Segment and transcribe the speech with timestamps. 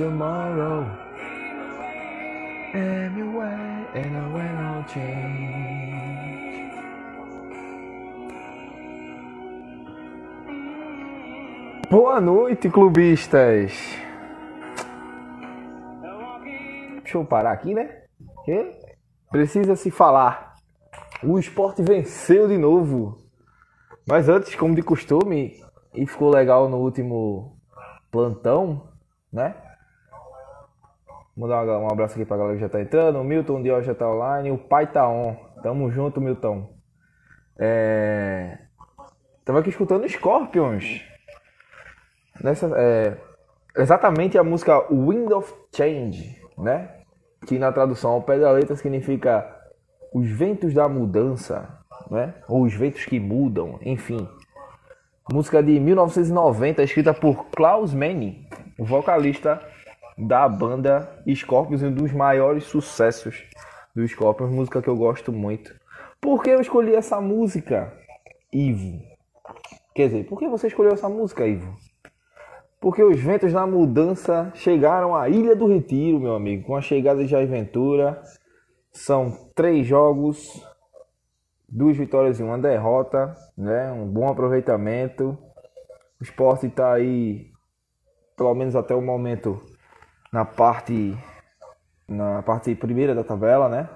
[0.00, 0.86] Tomorrow.
[2.72, 5.50] Anyway, and I will not change.
[11.90, 13.72] Boa noite, clubistas.
[17.02, 18.04] Deixa eu parar aqui, né?
[18.46, 18.74] Que
[19.30, 20.54] precisa se falar.
[21.22, 23.18] O esporte venceu de novo.
[24.08, 25.60] Mas antes, como de costume,
[25.94, 27.59] e ficou legal no último
[28.10, 28.88] plantão,
[29.32, 29.54] né?
[31.36, 33.20] Mandar um abraço aqui pra galera que já tá entrando.
[33.20, 34.50] O Milton Dior já tá online.
[34.50, 35.34] O pai tá on.
[35.62, 36.68] Tamo junto, Milton.
[37.58, 38.58] É...
[39.44, 41.02] Tava aqui escutando Scorpions.
[42.42, 43.16] Nessa, é...
[43.76, 46.90] Exatamente a música Wind of Change, né?
[47.46, 49.56] Que na tradução ao pé da letra significa
[50.12, 51.78] os ventos da mudança,
[52.10, 52.34] né?
[52.48, 54.28] Ou os ventos que mudam, enfim.
[55.32, 58.44] Música de 1990, escrita por Klaus Manning,
[58.76, 59.62] vocalista
[60.18, 63.44] da banda Scorpions, um dos maiores sucessos
[63.94, 65.72] do Scorpions, música que eu gosto muito.
[66.20, 67.92] Por que eu escolhi essa música,
[68.52, 69.00] Ivo?
[69.94, 71.76] Quer dizer, por que você escolheu essa música, Ivo?
[72.80, 77.22] Porque os ventos da mudança chegaram à Ilha do Retiro, meu amigo, com a chegada
[77.22, 78.20] de Jair Ventura.
[78.90, 80.60] São três jogos,
[81.70, 83.90] duas vitórias e uma derrota, né?
[83.92, 85.38] Um bom aproveitamento.
[86.20, 87.50] O esporte está aí,
[88.36, 89.60] pelo menos até o momento,
[90.32, 91.16] na parte
[92.10, 93.88] na parte primeira da tabela, né?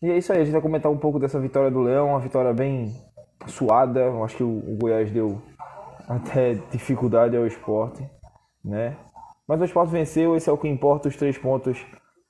[0.00, 2.20] E é isso aí, a gente vai comentar um pouco dessa vitória do Leão, uma
[2.20, 2.92] vitória bem
[3.46, 4.00] suada.
[4.00, 5.42] Eu acho que o, Goiás deu
[6.08, 8.08] até dificuldade ao esporte,
[8.64, 8.96] né?
[9.46, 11.84] Mas o esporte venceu, esse é o que importa, os três pontos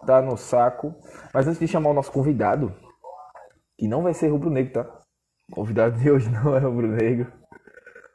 [0.07, 0.95] tá no saco.
[1.33, 2.75] Mas antes de chamar o nosso convidado,
[3.83, 5.01] que não vai ser rubro-negro, tá?
[5.51, 7.27] O convidado de hoje não é rubro-negro,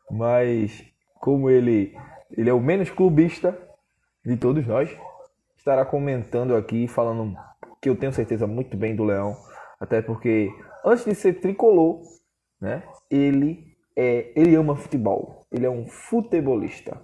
[0.10, 0.82] mas
[1.16, 1.94] como ele,
[2.32, 3.54] ele é o menos clubista
[4.26, 4.90] de todos nós,
[5.58, 7.36] estará comentando aqui, falando
[7.82, 9.36] que eu tenho certeza muito bem do Leão,
[9.78, 10.50] até porque
[10.86, 12.00] antes de ser tricolor,
[12.62, 12.82] né?
[13.12, 16.98] Ele é, ele ama futebol, ele é um futebolista.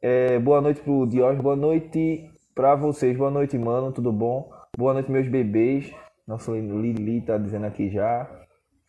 [0.00, 4.50] É, boa noite pro Dios, boa noite para vocês, boa noite, mano, tudo bom?
[4.74, 5.92] Boa noite, meus bebês.
[6.26, 8.28] Nossa Lili tá dizendo aqui já.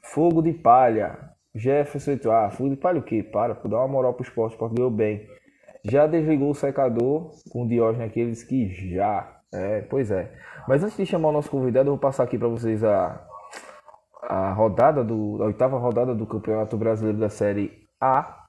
[0.04, 1.32] Fogo de palha.
[1.54, 3.24] Jefferson, ah, fogo de palha o quê?
[3.24, 5.28] Para, por dar uma moral pro esporte, o esporte ganhou bem.
[5.84, 9.42] Já desligou o secador com o Diógenes aqui, eles que já.
[9.54, 10.32] É, pois é.
[10.68, 13.26] Mas antes de chamar o nosso convidado, eu vou passar aqui para vocês a,
[14.24, 15.42] a rodada do.
[15.42, 18.46] a oitava rodada do Campeonato Brasileiro da Série A,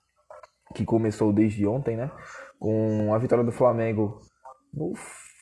[0.75, 2.11] que começou desde ontem, né?
[2.59, 4.19] Com a vitória do Flamengo
[4.75, 4.93] no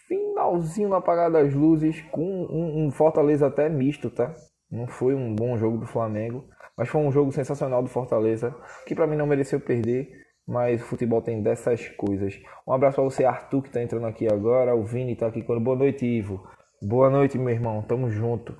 [0.06, 4.34] finalzinho no apagar das luzes, com um, um, Fortaleza até misto, tá?
[4.70, 6.44] Não foi um bom jogo do Flamengo,
[6.76, 8.54] mas foi um jogo sensacional do Fortaleza,
[8.86, 10.08] que para mim não mereceu perder,
[10.46, 12.38] mas o futebol tem dessas coisas.
[12.66, 15.58] Um abraço para você, Arthur, que tá entrando aqui agora, o Vini tá aqui com
[15.60, 16.46] boa noite, Ivo.
[16.82, 18.54] Boa noite, meu irmão, tamo junto.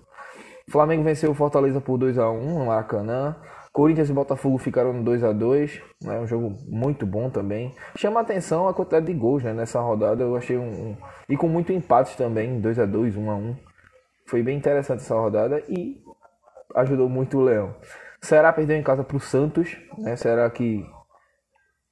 [0.69, 3.37] Flamengo venceu o Fortaleza por 2 a 1 no Maracanã.
[3.77, 6.19] Corinthians e Botafogo ficaram no 2 a 2 é né?
[6.21, 7.77] um jogo muito bom também.
[7.95, 9.53] Chama a atenção a quantidade de gols né?
[9.53, 10.97] nessa rodada, eu achei um, um...
[11.29, 13.57] E com muito empate também, 2 a 2 1 a 1
[14.27, 16.03] Foi bem interessante essa rodada e
[16.75, 17.77] ajudou muito o Leão.
[18.23, 20.17] Será perdeu em casa para o Santos, né?
[20.17, 20.83] Será que,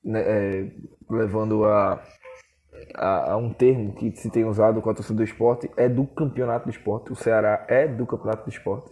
[0.03, 0.71] né, é,
[1.11, 2.03] levando a,
[2.94, 6.06] a, a, um termo que se tem usado com a torcida do esporte, é do
[6.06, 7.12] campeonato do esporte.
[7.12, 8.91] O Ceará é do campeonato do esporte,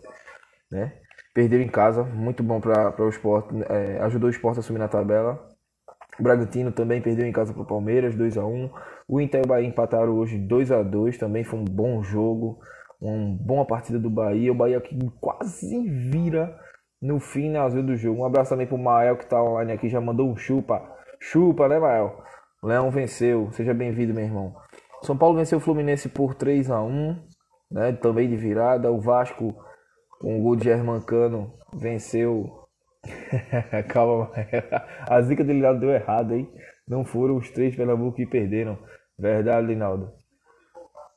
[0.71, 0.93] né?
[1.35, 4.89] Perdeu em casa, muito bom para o esporte, é, ajudou o esporte a subir na
[4.89, 5.49] tabela.
[6.19, 8.71] O Bragantino também perdeu em casa para o Palmeiras, 2 a 1
[9.09, 12.59] O Inter e o Bahia empataram hoje 2 a 2 também foi um bom jogo,
[13.01, 14.53] uma boa partida do Bahia.
[14.53, 16.55] O Bahia que quase vira
[17.01, 18.21] no finalzinho do jogo.
[18.21, 20.83] Um abraço também para o Mael que está online aqui, já mandou um chupa.
[21.19, 22.23] Chupa, né, Mael?
[22.63, 24.55] Leão venceu, seja bem-vindo, meu irmão.
[25.03, 27.17] São Paulo venceu o Fluminense por 3 a 1
[27.71, 28.93] né, também de virada.
[28.93, 29.57] O Vasco
[30.23, 32.49] com o gol de Germancano, venceu.
[33.89, 34.31] Calma,
[35.11, 36.49] a zica do Linaldo deu errado, hein?
[36.87, 38.79] Não foram os três Pernambuco que perderam.
[39.19, 40.13] Verdade, Linaldo.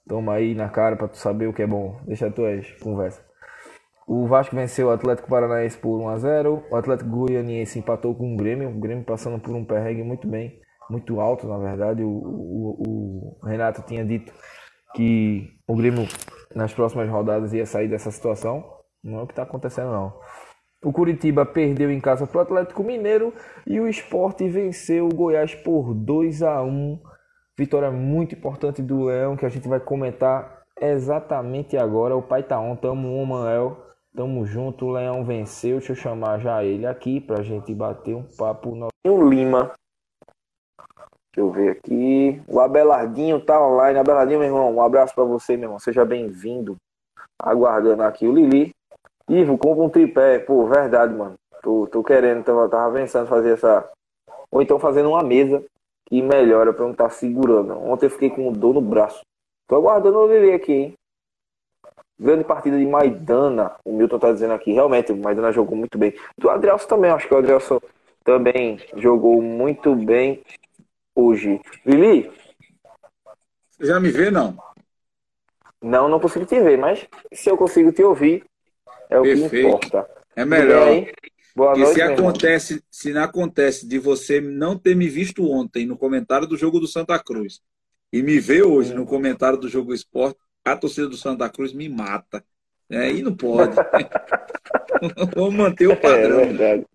[0.07, 1.99] Toma aí na cara pra tu saber o que é bom.
[2.05, 3.23] Deixa tu tuas conversa.
[4.07, 6.63] O Vasco venceu o Atlético Paranaense por 1x0.
[6.69, 8.69] O Atlético Goianiense empatou com o Grêmio.
[8.69, 10.59] O Grêmio passando por um perrengue muito bem,
[10.89, 12.03] muito alto, na verdade.
[12.03, 14.31] O, o, o Renato tinha dito
[14.95, 16.07] que o Grêmio
[16.55, 18.74] nas próximas rodadas ia sair dessa situação.
[19.05, 20.13] Não é o que está acontecendo, não.
[20.83, 23.33] O Curitiba perdeu em casa para o Atlético Mineiro
[23.65, 26.99] e o Esporte venceu o Goiás por 2 a 1
[27.57, 32.15] Vitória muito importante do Leão que a gente vai comentar exatamente agora.
[32.15, 33.77] O Pai tá on, tamo on, Manuel.
[34.13, 35.77] Tamo junto, o Leão venceu.
[35.77, 38.75] Deixa eu chamar já ele aqui pra gente bater um papo.
[38.75, 38.89] No...
[39.07, 39.71] O Lima.
[41.33, 42.41] Deixa eu ver aqui.
[42.45, 43.99] O Abelardinho tá online.
[43.99, 45.79] Abelardinho, meu irmão, um abraço para você, meu irmão.
[45.79, 46.75] Seja bem-vindo.
[47.41, 48.74] Aguardando aqui o Lili.
[49.29, 50.39] Ivo, compra um tripé.
[50.39, 51.35] Pô, verdade, mano.
[51.61, 53.89] Tô, tô querendo, tava, tava pensando fazer essa.
[54.51, 55.63] Ou então fazendo uma mesa
[56.05, 57.73] que melhora pra não estar tá segurando.
[57.73, 59.21] Ontem eu fiquei com dor no braço.
[59.67, 60.93] Tô aguardando o Lili aqui, hein?
[62.19, 63.75] Grande partida de Maidana.
[63.83, 64.71] O Milton tá dizendo aqui.
[64.71, 66.13] Realmente, o Maidana jogou muito bem.
[66.37, 67.81] Do Adrielson também, acho que o Adrielson
[68.23, 70.43] também jogou muito bem
[71.15, 71.59] hoje.
[71.85, 72.31] Lili?
[73.71, 74.55] Você já me vê, não?
[75.81, 78.43] Não, não consigo te ver, mas se eu consigo te ouvir,
[79.09, 79.49] é o Perfeito.
[79.49, 80.09] que importa.
[80.35, 81.05] É melhor.
[81.55, 85.97] Boa noite, se acontece, se não acontece de você não ter me visto ontem no
[85.97, 87.61] comentário do jogo do Santa Cruz
[88.11, 91.87] e me ver hoje no comentário do jogo esporte, a torcida do Santa Cruz me
[91.87, 92.43] mata.
[92.89, 93.75] É, e não pode.
[95.35, 96.41] Vamos manter o padrão.
[96.41, 96.85] É verdade.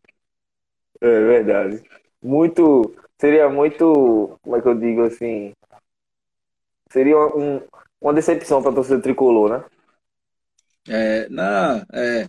[1.00, 1.82] É verdade.
[2.22, 5.52] Muito seria muito, como é que eu digo assim,
[6.90, 7.60] seria um,
[8.00, 9.64] uma decepção para a torcida tricolor, né?
[10.88, 12.28] É, não, é.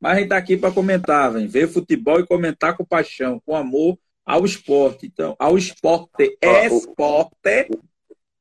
[0.00, 3.56] Mas a gente tá aqui para comentar, vem ver futebol e comentar com paixão, com
[3.56, 5.06] amor ao esporte.
[5.06, 7.68] Então, ao esporte, ah, esporte,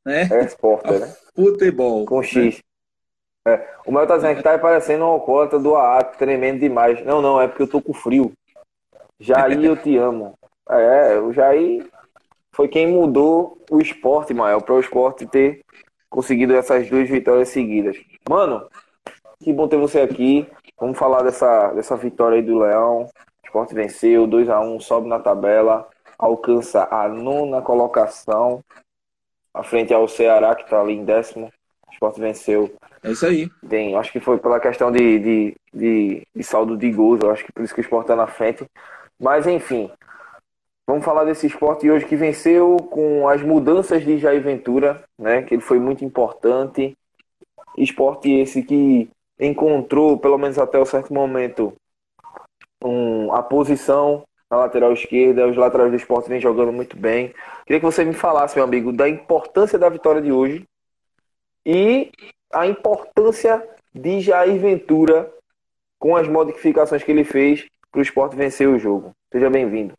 [0.05, 0.27] né?
[0.31, 1.15] É esporte, né?
[1.35, 2.05] Futebol.
[2.05, 2.55] Com X.
[2.55, 2.61] Né?
[3.47, 3.75] É.
[3.85, 7.03] O meu tá dizendo que tá parecendo uma cota do AAP, tremendo demais.
[7.05, 8.33] Não, não, é porque eu tô com frio.
[9.19, 10.37] Jair, eu te amo.
[10.67, 11.87] É, o Jair
[12.51, 15.61] foi quem mudou o esporte, Mael, para o esporte ter
[16.09, 17.97] conseguido essas duas vitórias seguidas.
[18.27, 18.67] Mano,
[19.45, 20.47] que bom ter você aqui.
[20.79, 23.03] Vamos falar dessa, dessa vitória aí do Leão.
[23.03, 25.87] O esporte venceu, 2 a 1 sobe na tabela,
[26.17, 28.59] alcança a nona colocação,
[29.53, 31.51] à frente ao Ceará, que está ali em décimo.
[31.87, 32.73] O esporte venceu.
[33.03, 33.47] É isso aí.
[33.69, 37.45] Tem, acho que foi pela questão de, de, de, de saldo de gols, eu acho
[37.45, 38.65] que por isso que o esporte está na frente.
[39.19, 39.91] Mas enfim,
[40.87, 45.41] Vamos falar desse esporte hoje que venceu com as mudanças de Jair Ventura, né?
[45.41, 46.95] Que ele foi muito importante.
[47.75, 49.09] Esporte esse que
[49.39, 51.73] encontrou, pelo menos até o certo momento,
[52.83, 55.47] um, a posição na lateral esquerda.
[55.47, 57.33] Os laterais do esporte vêm jogando muito bem.
[57.65, 60.65] Queria que você me falasse, meu amigo, da importância da vitória de hoje
[61.65, 62.11] e
[62.53, 65.31] a importância de Jair Ventura
[65.97, 69.13] com as modificações que ele fez para o esporte vencer o jogo.
[69.31, 69.93] Seja bem-vindo.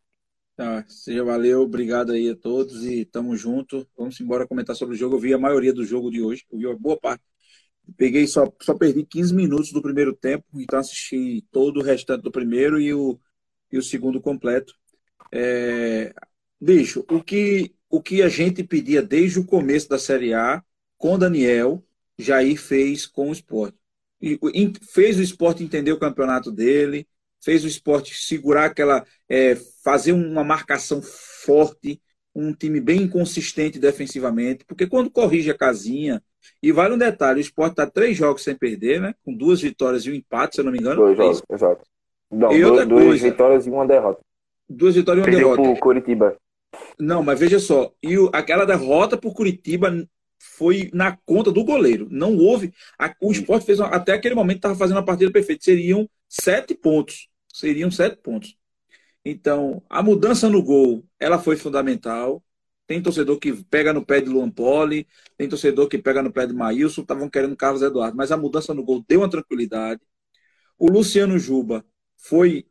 [0.56, 3.86] Tá, seja valeu, obrigado aí a todos e tamo junto.
[3.96, 5.16] Vamos embora comentar sobre o jogo.
[5.16, 7.22] Eu vi a maioria do jogo de hoje, eu vi uma boa parte.
[7.96, 12.30] Peguei só, só perdi 15 minutos do primeiro tempo, então assisti todo o restante do
[12.30, 13.18] primeiro e o,
[13.70, 14.74] e o segundo completo.
[15.32, 16.14] É,
[16.60, 20.62] bicho, o que, o que a gente pedia desde o começo da Série A
[20.98, 21.84] com Daniel,
[22.18, 23.76] Jair fez com o esporte.
[24.20, 24.38] E,
[24.92, 27.06] fez o esporte entender o campeonato dele,
[27.42, 29.04] fez o esporte segurar aquela.
[29.28, 32.00] É, fazer uma marcação forte,
[32.34, 36.22] um time bem inconsistente defensivamente, porque quando corrige a casinha.
[36.62, 39.14] E vale um detalhe: o esporte está três jogos sem perder, né?
[39.24, 40.96] Com duas vitórias e um empate, se eu não me engano.
[40.96, 41.84] Dois jogos, é exato.
[42.30, 44.20] Não, e duas coisa, vitórias e uma derrota.
[44.68, 45.74] Duas vitórias e uma Perdeu derrota.
[45.74, 46.36] Por Curitiba.
[46.98, 49.92] Não, mas veja só, e o, aquela derrota por Curitiba
[50.38, 52.08] foi na conta do goleiro.
[52.10, 52.72] Não houve.
[52.98, 55.64] A, o esporte fez até aquele momento estava fazendo a partida perfeita.
[55.64, 58.56] Seriam sete pontos seriam sete pontos.
[59.24, 62.42] Então, a mudança no gol, ela foi fundamental.
[62.86, 66.46] Tem torcedor que pega no pé de Luan Poli, tem torcedor que pega no pé
[66.46, 70.00] de Maílson, estavam querendo Carlos Eduardo, mas a mudança no gol deu uma tranquilidade.
[70.78, 71.84] O Luciano Juba
[72.16, 72.66] foi.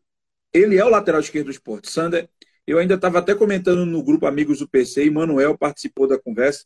[0.54, 1.90] Ele é o lateral esquerdo do esporte.
[1.90, 2.30] Sander,
[2.66, 6.66] eu ainda estava até comentando no grupo Amigos do PC, e Manuel participou da conversa,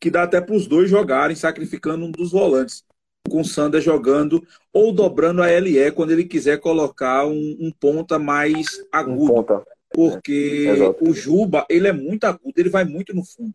[0.00, 2.84] que dá até para os dois jogarem, sacrificando um dos volantes
[3.28, 8.18] com o Sander jogando ou dobrando a LE quando ele quiser colocar um, um ponta
[8.18, 9.24] mais agudo.
[9.24, 9.77] Um ponta.
[9.90, 11.04] Porque é.
[11.04, 13.54] o Juba, ele é muito agudo, ele vai muito no fundo.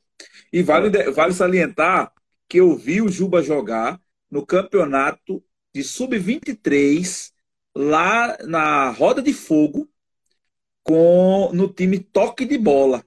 [0.51, 1.11] E vale, é.
[1.11, 2.11] vale salientar
[2.47, 3.99] que eu vi o Juba jogar
[4.29, 7.31] no campeonato de sub-23
[7.75, 9.89] lá na Roda de Fogo
[10.83, 13.03] com no time Toque de Bola.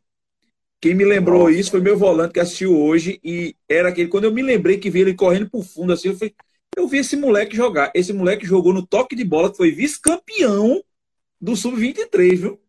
[0.80, 1.58] Quem me lembrou Nossa.
[1.58, 4.90] isso foi meu volante que assistiu hoje e era aquele quando eu me lembrei que
[4.90, 6.34] vi ele correndo por fundo assim, eu falei,
[6.76, 7.90] eu vi esse moleque jogar.
[7.94, 10.84] Esse moleque jogou no toque de bola, que foi vice-campeão
[11.40, 12.60] do Sub-23, viu?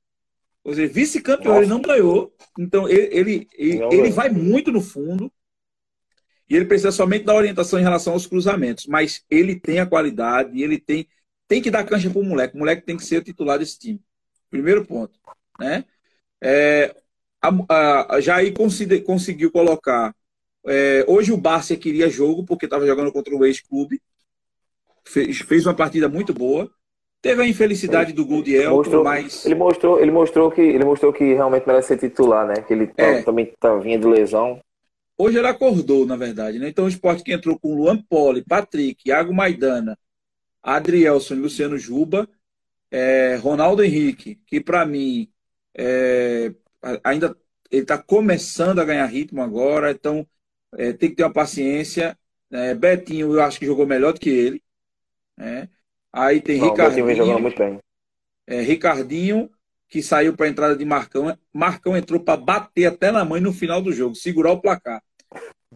[0.67, 2.35] Ou seja, vice-campeão, ele não ganhou.
[2.59, 5.31] Então, ele, ele, ele, ele vai muito no fundo.
[6.49, 8.85] E ele precisa somente da orientação em relação aos cruzamentos.
[8.85, 11.07] Mas ele tem a qualidade, ele tem,
[11.47, 12.55] tem que dar cancha para o moleque.
[12.55, 14.01] O moleque tem que ser o titular desse time.
[14.49, 15.17] Primeiro ponto.
[15.57, 15.85] Né?
[16.43, 16.93] É,
[17.41, 20.13] a, a Jair conseguiu colocar
[20.65, 24.01] é, hoje o Barça queria jogo porque estava jogando contra o ex-clube.
[25.05, 26.69] Fez, fez uma partida muito boa.
[27.21, 29.45] Teve a infelicidade do gol de Elton, mostrou, mas.
[29.45, 32.55] Ele mostrou, ele, mostrou que, ele mostrou que realmente merece ser titular, né?
[32.61, 33.17] Que ele É.
[33.19, 34.59] tá- também tá vindo de lesão.
[35.17, 36.69] Hoje ele acordou, na verdade, né?
[36.69, 39.97] Então o esporte que entrou com Luan Poli, Patrick, Iago Maidana,
[40.61, 42.29] Adrielson e Luciano Juba,
[42.91, 45.29] é, Ronaldo Henrique, que para mim
[45.77, 46.53] é,
[47.03, 47.35] ainda
[47.71, 50.25] ele está começando a ganhar ritmo agora, então
[50.77, 52.17] é, tem que ter uma paciência.
[52.51, 54.63] É, Betinho, eu acho que jogou melhor do que ele.
[55.37, 55.69] né?
[56.13, 57.79] Aí tem Não, o Betinho vem jogando Ricardinho, muito bem.
[58.47, 59.49] é, Ricardinho,
[59.89, 61.37] que saiu para a entrada de Marcão.
[61.53, 65.01] Marcão entrou para bater até na mãe no final do jogo, segurar o placar.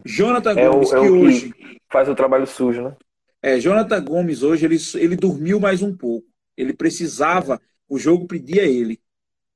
[0.06, 1.54] Jonathan É Gomes, é o que que- hoje.
[1.92, 2.96] Faz o trabalho sujo, né?
[3.42, 6.28] É, Jonathan Gomes hoje ele, ele dormiu mais um pouco.
[6.56, 7.60] Ele precisava,
[7.90, 9.00] o jogo pedia ele.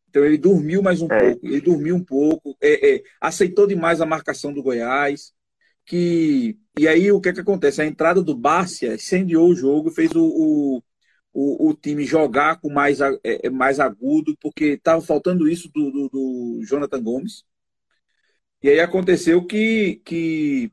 [0.09, 1.19] Então ele dormiu mais um É.
[1.31, 1.45] pouco.
[1.45, 5.33] Ele dormiu um pouco, é, é, aceitou demais a marcação do Goiás.
[5.85, 7.81] Que e aí o que é que acontece?
[7.81, 10.83] A entrada do Bárcia incendiou o jogo, fez o, o,
[11.33, 15.91] o, o time jogar com mais, é, é, mais agudo, porque estava faltando isso do,
[15.91, 17.43] do, do Jonathan Gomes.
[18.61, 20.71] E aí aconteceu que, que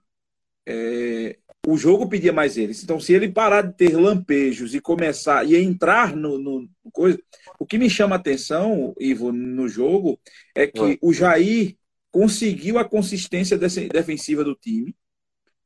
[0.66, 2.82] é, o jogo pedia mais eles.
[2.82, 7.18] Então, se ele parar de ter lampejos e começar e entrar no, no- coisa,
[7.58, 10.18] o que me chama a atenção, Ivo, no jogo
[10.54, 10.98] é que Ué.
[11.02, 11.76] o Jair
[12.10, 14.94] conseguiu a consistência defensiva do time,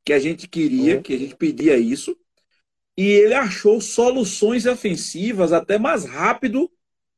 [0.07, 1.03] que a gente queria, Uhum.
[1.03, 2.17] que a gente pedia isso,
[2.97, 6.71] e ele achou soluções ofensivas até mais rápido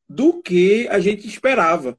[0.10, 1.98] do que a gente esperava.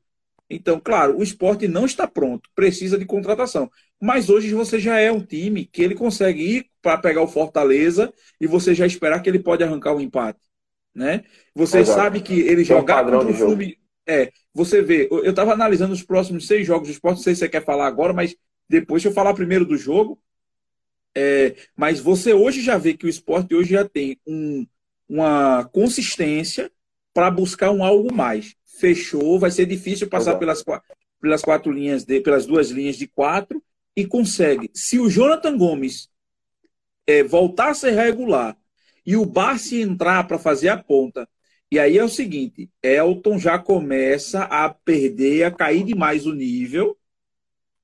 [0.51, 3.71] Então, claro, o esporte não está pronto, precisa de contratação.
[4.01, 8.13] Mas hoje você já é um time que ele consegue ir para pegar o Fortaleza
[8.41, 10.41] e você já esperar que ele pode arrancar um empate.
[10.95, 11.25] Né?
[11.55, 12.01] Você Exato.
[12.01, 13.35] sabe que ele um jogar contra o.
[13.35, 13.79] Fluminense.
[14.09, 17.35] É, você vê, eu eu estava analisando os próximos seis jogos do esporte, não sei
[17.35, 18.35] se você quer falar agora, mas
[18.69, 20.21] depois, deixa eu falar primeiro do jogo.
[21.15, 24.67] É, mas você hoje já vê que o esporte hoje já tem um,
[25.09, 26.71] uma consistência
[27.13, 28.55] para buscar um algo mais.
[28.65, 30.65] Fechou, vai ser difícil passar pelas,
[31.21, 33.63] pelas quatro linhas, de, pelas duas linhas de quatro
[33.97, 34.71] e consegue.
[34.73, 36.09] Se o Jonathan Gomes
[37.07, 38.57] é, voltar a ser regular
[39.05, 41.29] e o Barsi entrar para fazer a ponta,
[41.71, 46.97] e aí é o seguinte: Elton já começa a perder, a cair demais o nível.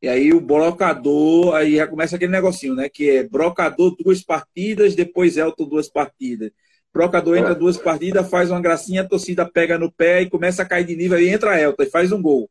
[0.03, 2.89] E aí o brocador, aí já começa aquele negocinho, né?
[2.89, 6.51] Que é brocador duas partidas, depois Elton duas partidas.
[6.93, 7.55] Brocador entra É.
[7.55, 10.97] duas partidas, faz uma gracinha, a torcida pega no pé e começa a cair de
[10.97, 12.49] nível, aí entra Elton e faz um gol.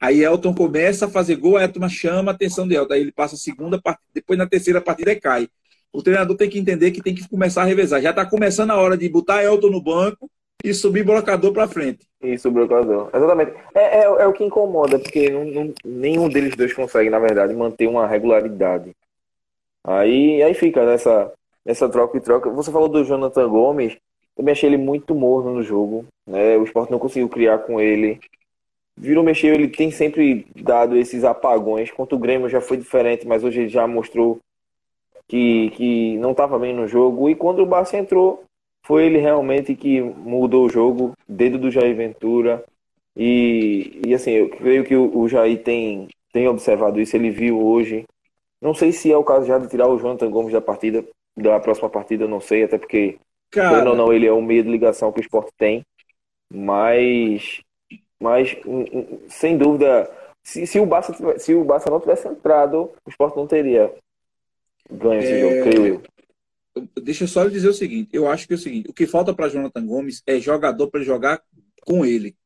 [0.00, 2.94] Aí Elton começa a fazer gol, aí a turma chama a atenção de Elton.
[2.94, 5.48] Aí ele passa a segunda partida, depois na terceira partida ele cai.
[5.92, 8.02] O treinador tem que entender que tem que começar a revezar.
[8.02, 10.30] Já está começando a hora de botar Elton no banco
[10.64, 12.06] e subir brocador para frente.
[12.22, 13.10] Isso, o brocador.
[13.14, 13.52] Exatamente.
[13.74, 17.54] É, é, é o que incomoda, porque não- não- nenhum deles dois consegue, na verdade,
[17.54, 18.92] manter uma regularidade.
[19.86, 21.30] Aí, aí fica nessa,
[21.66, 22.48] nessa troca e troca.
[22.48, 23.98] Você falou do Jonathan Gomes,
[24.34, 26.06] também achei ele muito morno no jogo.
[26.26, 26.56] Né?
[26.56, 28.18] O Sport não conseguiu criar com ele.
[28.96, 31.90] Virou mexer, ele tem sempre dado esses apagões.
[31.90, 34.38] Contra o Grêmio já foi diferente, mas hoje ele já mostrou
[35.28, 37.28] que, que não estava bem no jogo.
[37.28, 38.44] E quando o Barça entrou,
[38.84, 42.64] foi ele realmente que mudou o jogo, dedo do Jair Ventura.
[43.16, 47.60] E, e assim, eu creio que o, o Jair tem, tem observado isso, ele viu
[47.64, 48.04] hoje.
[48.60, 51.04] Não sei se é o caso já de tirar o Jonathan Gomes da partida,
[51.36, 53.18] da próxima partida, não sei, até porque,
[53.50, 55.84] Cara, ou não, ele é o meio de ligação que o esporte tem.
[56.52, 57.60] Mas,
[58.20, 60.10] mas hum, hum, sem dúvida,
[60.42, 63.92] se, se, o Barça, se o Barça não tivesse entrado, o esporte não teria
[64.90, 66.02] ganho esse É, jogo, creio eu.
[67.02, 69.06] Deixa eu só lhe dizer o seguinte: eu acho que é o seguinte, o que
[69.06, 71.42] falta para Jonathan Gomes é jogador para jogar
[71.82, 72.36] com ele,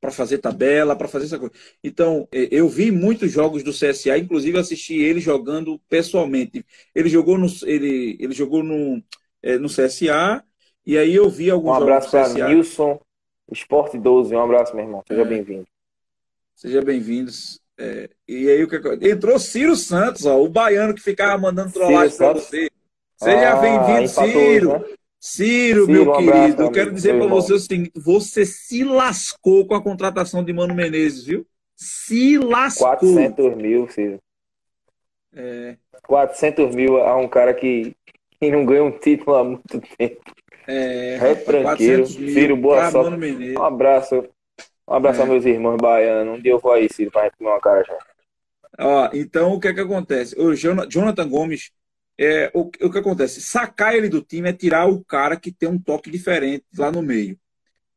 [0.00, 1.54] para fazer tabela, para fazer essa coisa.
[1.82, 6.64] Então, eh, eu vi muitos jogos do CSA, inclusive assisti ele jogando pessoalmente.
[6.94, 9.02] Ele jogou no, ele, ele jogou no,
[9.42, 10.44] eh, no CSA,
[10.86, 12.48] e aí eu vi Um alguns abraço jogos para.
[12.48, 13.00] Nilson,
[13.50, 15.02] Esporte 12, um abraço, meu irmão.
[15.06, 15.24] Seja É.
[15.24, 15.66] bem-vindo.
[16.54, 17.60] Seja bem-vindos.
[17.78, 19.10] É, e aí o que acontece?
[19.10, 22.70] Entrou Ciro Santos, ó, o baiano que ficava mandando trollagem para você.
[23.22, 24.72] Seja Ah, bem-vindo, Ciro.
[24.72, 24.84] né?
[25.20, 28.44] Ciro, Ciro, meu um querido, abraço, eu quero amigo, dizer para você o seguinte: você
[28.44, 31.46] se lascou com a contratação de Mano Menezes, viu?
[31.76, 32.88] Se lascou.
[32.88, 34.18] 400 mil, Ciro.
[35.34, 35.76] É,
[36.06, 37.94] 400 mil a um cara que,
[38.40, 40.20] que não ganha um título há muito tempo.
[40.66, 41.18] é.
[41.18, 43.16] 400 mil Ciro, boa sorte.
[43.56, 44.24] Um abraço.
[44.88, 45.22] Um abraço É.
[45.22, 46.36] aos meus irmãos baianos.
[46.38, 47.96] Um dia eu vou aí, Ciro, pra gente comer uma cara já.
[48.80, 50.38] Ó, então, o que é que acontece?
[50.40, 51.70] O Jona- Jonathan Gomes,
[52.24, 53.40] é, o, o que acontece?
[53.40, 57.02] Sacar ele do time é tirar o cara que tem um toque diferente lá no
[57.02, 57.38] meio.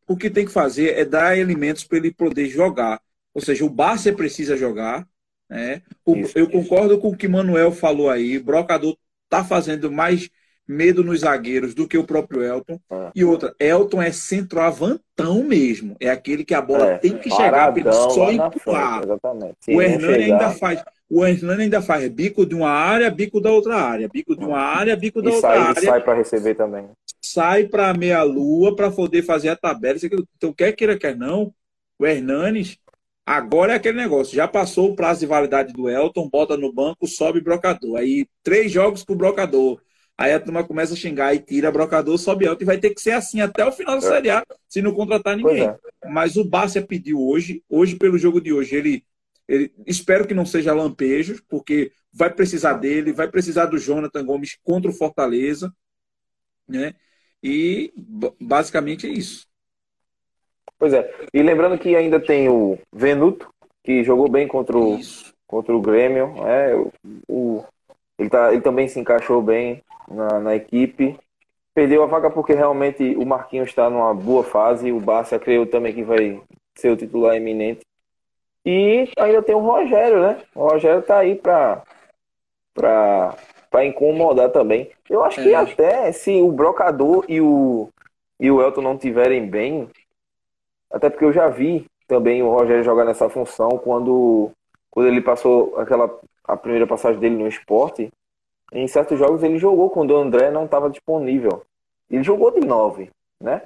[0.08, 3.02] O que tem que fazer é dar elementos para ele poder jogar.
[3.34, 5.08] Ou seja, o Barça precisa jogar.
[5.50, 5.82] Né?
[6.06, 6.38] O- Isso.
[6.38, 8.38] eu concordo com o que Manuel falou aí.
[8.38, 10.30] O Brocador está fazendo mais,
[10.68, 12.80] medo nos zagueiros do que o próprio Elton.
[12.92, 13.12] É.
[13.16, 15.96] E outra, Elton é centroavantão mesmo.
[16.00, 19.02] É aquele que a bola É, tem que chegar para ele só empurrar.
[19.04, 20.84] frente, O Hernani ainda faz.
[21.10, 24.58] O Hernani ainda faz bico de uma área, bico da outra área, bico de uma
[24.60, 26.90] área, bico da E outra sai, área, sai para receber também.
[27.22, 29.98] sai para meia lua para poder fazer a tabela.
[30.02, 30.10] e.
[30.36, 31.54] Então, quer queira, quer não,
[32.00, 32.78] o Hernanes
[33.26, 34.36] agora é aquele negócio.
[34.36, 37.98] Já passou o prazo de validade do Elton, bota no banco, sobe brocador.
[37.98, 39.80] Aí, três jogos pro brocador.
[40.18, 42.64] Aí a turma começa a xingar e tira brocador, sobe Elton.
[42.64, 44.10] E vai ter que ser assim até o final da É.
[44.10, 45.68] Série A, se não contratar ninguém.
[45.68, 45.78] é.
[46.10, 49.04] Mas o Bárcia pediu hoje, hoje pelo jogo de hoje, ele,
[49.48, 54.58] ele espero que não seja lampejos, porque vai precisar dele, vai precisar do Jonathan Gomes
[54.64, 55.74] contra o Fortaleza,
[56.68, 56.94] né?
[57.44, 59.48] E ba- basicamente é isso.
[60.78, 61.10] Pois é.
[61.34, 63.50] E lembrando que ainda tem o Venuto,
[63.84, 65.34] que jogou bem contra o, Isso.
[65.48, 66.34] contra o Grêmio.
[66.46, 66.92] É, o,
[67.28, 67.66] o-
[68.18, 71.18] ele, tá, ele também se encaixou bem na, na equipe.
[71.74, 74.92] Perdeu a vaga porque realmente o Marquinhos está numa boa fase.
[74.92, 76.42] O Barça creio também que vai
[76.76, 77.82] ser o titular eminente.
[78.66, 80.42] E ainda tem o Rogério, né?
[80.56, 81.84] O Rogério tá aí para
[82.74, 84.92] para incomodar também.
[85.10, 85.56] Eu acho que É.
[85.56, 87.90] até se o Brocador e o,
[88.40, 89.90] e o Elton não tiverem bem,
[90.92, 94.52] até porque eu já vi também o Rogério jogar nessa função quando,
[94.90, 96.10] quando ele passou aquela
[96.44, 98.10] a primeira passagem dele no esporte.
[98.72, 101.64] Em certos jogos ele jogou quando o André não estava disponível.
[102.10, 103.10] Ele jogou de nove,
[103.42, 103.64] né?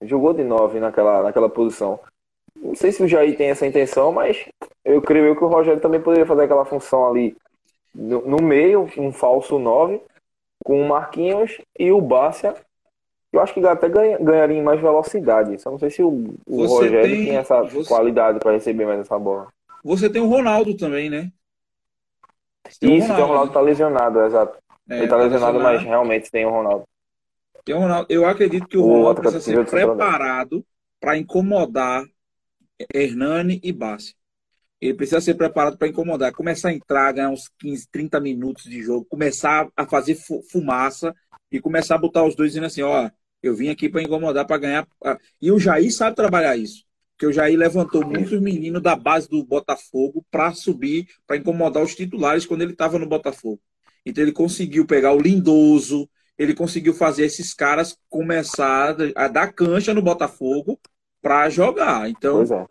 [0.00, 2.00] Ele jogou de nove naquela, naquela posição.
[2.62, 4.44] Não sei se o Jair tem essa intenção, mas
[4.84, 7.36] eu creio eu que o Rogério também poderia fazer aquela função ali
[7.94, 10.00] no, no meio, um falso nove,
[10.64, 12.54] com o Marquinhos e o Bárcia.
[13.32, 15.58] Eu acho que até ganha- ganharia em mais velocidade.
[15.60, 19.00] Só não sei se o, o Rogério tem- tem essa você- qualidade para receber mais
[19.00, 19.48] essa bola.
[19.84, 21.30] Você tem o Ronaldo também, né?
[22.80, 24.58] Tem Isso, tem o Ronaldo tá lesionado, exato.
[24.88, 25.88] É, Ele tá lesionado, mas lesionado.
[25.88, 26.84] realmente tem o Ronaldo.
[27.64, 28.06] Tem o Ronaldo.
[28.10, 30.64] Eu acredito que o O Ronaldo precisa ser capitão do preparado
[31.00, 32.04] para incomodar
[32.94, 34.14] Hernani e Bassi.
[34.80, 38.80] Ele precisa ser preparado para incomodar, começar a entrar, ganhar uns 15, 30 minutos de
[38.82, 41.14] jogo, começar a fazer fu- fumaça
[41.50, 43.10] e começar a botar os dois dizendo assim: ó,
[43.42, 44.88] eu vim aqui para incomodar, para ganhar.
[45.42, 46.84] E o Jair sabe trabalhar isso.
[47.16, 51.96] Porque o Jair levantou muitos meninos da base do Botafogo para subir, para incomodar os
[51.96, 53.60] titulares quando ele estava no Botafogo.
[54.06, 59.92] Então ele conseguiu pegar o Lindoso, ele conseguiu fazer esses caras começar a dar cancha
[59.92, 60.78] no Botafogo
[61.20, 62.08] para jogar.
[62.08, 62.66] Então, é.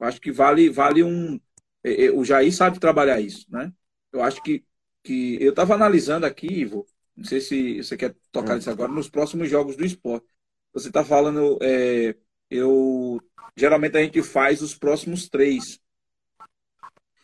[0.00, 1.40] acho que vale, vale um.
[1.84, 3.72] é, é, O Jair sabe trabalhar isso, né?
[4.12, 4.64] Eu acho que,
[5.02, 6.86] que eu estava analisando aqui, Ivo.
[7.16, 8.56] Não sei se você quer tocar Hum.
[8.56, 10.26] nisso agora, nos próximos jogos do esporte.
[10.72, 11.58] Você está falando.
[11.62, 12.14] é,
[12.50, 13.20] eu
[13.56, 15.80] geralmente a gente faz os próximos três.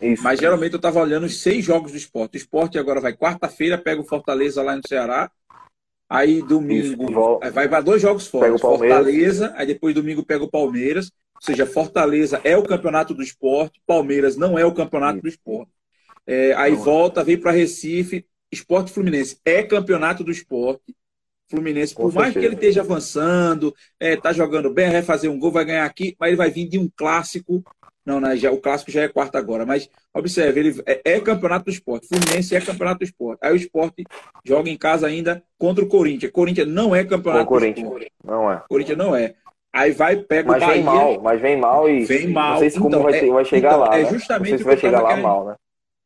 [0.00, 0.22] Isso.
[0.22, 2.34] Mas geralmente eu estava olhando os seis jogos do esporte.
[2.34, 5.30] O esporte agora vai quarta-feira, pega o Fortaleza lá no Ceará.
[6.14, 8.57] Aí domingo Isso, vai para dois jogos fora.
[8.57, 11.11] Fortaleza, aí depois domingo pega o Palmeiras.
[11.35, 15.72] Ou seja, Fortaleza é o campeonato do esporte, Palmeiras não é o campeonato do esporte.
[16.24, 16.85] É, aí Não é.
[16.85, 20.94] volta, vem para Recife, Esporte Fluminense é campeonato do esporte.
[21.50, 25.38] Fluminense, Com por mais que ele esteja avançando, é, tá jogando bem, vai fazer um
[25.38, 27.62] gol, vai ganhar aqui, mas ele vai vir de um clássico.
[28.04, 31.64] Não, né, já, o clássico já é quarta agora, mas observe, ele é, é campeonato
[31.66, 32.06] do esporte.
[32.06, 33.38] Fluminense é campeonato do esporte.
[33.42, 34.04] Aí o esporte
[34.44, 36.30] joga em casa ainda contra o Corinthians.
[36.30, 38.12] Corinthians não é campeonato do esporte.
[38.22, 38.62] Não é.
[38.68, 39.34] Corinthians não é.
[39.72, 40.74] Aí vai, pega Mas o Bahia.
[40.76, 42.52] vem mal, mas vem mal e Vem mal.
[42.52, 44.10] não sei se como Então, vai, é- vai chegar então, lá, é né?
[44.10, 45.54] justamente não se vai chegar lá querendo- mal, né?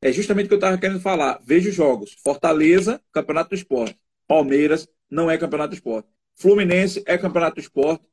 [0.00, 1.38] É justamente o que eu estava querendo falar.
[1.44, 2.16] Veja os jogos.
[2.24, 3.98] Fortaleza, campeonato do esporte.
[4.26, 6.08] Palmeiras, não é campeonato do esporte.
[6.36, 8.04] Fluminense é campeonato do esporte.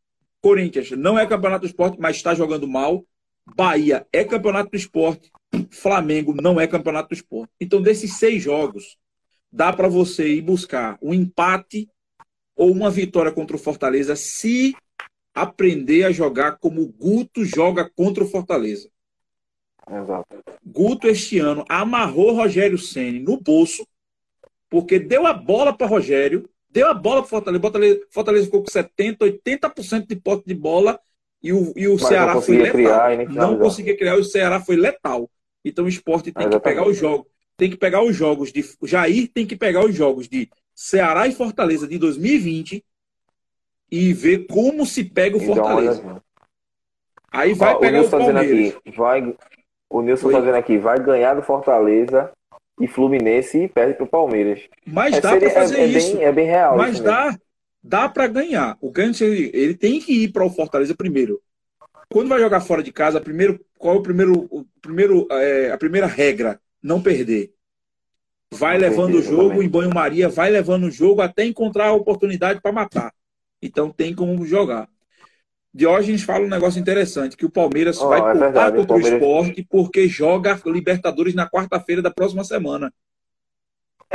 [0.41, 3.03] Corinthians não é campeonato do esporte, mas está jogando mal.
[3.45, 5.31] Bahia é campeonato do esporte.
[5.69, 7.53] Flamengo não é campeonato do esporte.
[7.60, 8.97] Então, desses seis jogos,
[9.51, 11.89] dá para você ir buscar um empate
[12.55, 14.75] ou uma vitória contra o Fortaleza se
[15.34, 18.89] aprender a jogar como o Guto joga contra o Fortaleza.
[19.89, 20.43] Exato.
[20.65, 23.86] Guto este ano amarrou Rogério Ceni no bolso,
[24.69, 27.62] porque deu a bola para Rogério, deu a bola para Fortaleza.
[27.62, 28.01] Fortaleza.
[28.10, 30.99] Fortaleza ficou com 70, 80% de pote de bola
[31.45, 32.71] e o, e o Mas Ceará foi letal.
[32.73, 35.29] criar não conseguia criar, e o Ceará foi letal.
[35.63, 37.27] Então o esporte tem que pegar os jogos.
[37.55, 38.65] Tem que pegar os jogos de.
[38.81, 42.84] o Jair tem que pegar os jogos de Ceará e Fortaleza de 2020
[43.91, 46.01] e ver como se pega o E dá uma Fortaleza.
[46.01, 46.21] olhadinha.
[47.31, 48.75] Aí vai o pegar o tá dizendo Palmeiras.
[48.75, 49.36] aqui, vai,
[49.89, 50.34] o Nilson Oi.
[50.34, 52.31] tá dizendo aqui, vai ganhar do Fortaleza
[52.81, 54.62] e Fluminense e perde pro Palmeiras.
[54.86, 56.17] Mas É, dá para fazer é, é isso.
[56.17, 56.75] Bem, é bem real.
[56.75, 57.17] Mas isso mesmo.
[57.87, 58.77] Dá, para ganhar.
[58.81, 61.41] O Ganso, ele, ele tem que ir para o Fortaleza primeiro.
[62.09, 65.77] Quando vai jogar fora de casa, primeiro, qual é o primeiro, o primeiro, é, a
[65.77, 66.59] primeira regra?
[66.81, 67.51] Não perder.
[68.51, 72.71] vai levando o jogo em banho-maria, vai levando o jogo até encontrar a oportunidade para
[72.71, 73.13] matar.
[73.61, 74.87] Então tem como jogar.
[75.73, 79.13] Diógenes fala um negócio interessante, que o Palmeiras oh, vai é verdade, contra o, Palmeiras...
[79.13, 82.93] o esporte porque joga Libertadores na quarta-feira da próxima semana.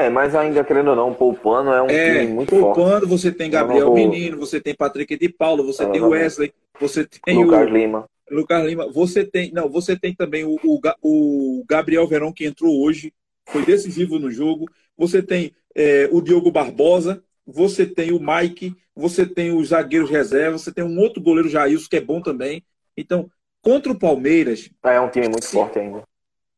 [0.01, 2.91] É, mas ainda querendo ou não, poupando é um é, time muito poupando, forte.
[2.91, 3.95] Poupando, você tem Gabriel vou...
[3.95, 8.07] Menino, você tem Patrick de Paulo, você tem o Wesley, você tem Lucas o Lima.
[8.31, 12.83] Lucas Lima, você tem, não, você tem também o, o, o Gabriel Verão que entrou
[12.83, 13.13] hoje,
[13.47, 14.67] foi decisivo no jogo.
[14.97, 20.59] Você tem é, o Diogo Barbosa, você tem o Mike, você tem os zagueiros reserva,
[20.59, 22.63] você tem um outro goleiro Jailson que é bom também.
[22.97, 24.71] Então, contra o Palmeiras.
[24.85, 26.03] É um time muito se, forte ainda.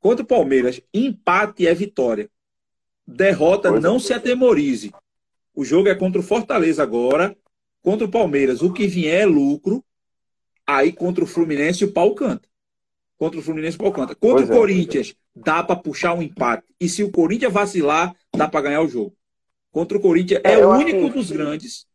[0.01, 2.29] Contra o Palmeiras, empate é vitória.
[3.07, 3.99] Derrota, pois não é.
[4.01, 4.93] se atemorize.
[5.55, 7.37] O jogo é contra o Fortaleza agora.
[7.83, 9.85] Contra o Palmeiras, o que vier é lucro.
[10.67, 12.49] Aí contra o Fluminense, o pau canta.
[13.19, 14.15] Contra o Fluminense, o pau canta.
[14.15, 14.57] Contra pois o é.
[14.57, 16.65] Corinthians, dá para puxar um empate.
[16.81, 19.17] E se o Corinthians vacilar, dá para ganhar o jogo.
[19.73, 21.87] Contra o Corinthians é, é o único dos grandes.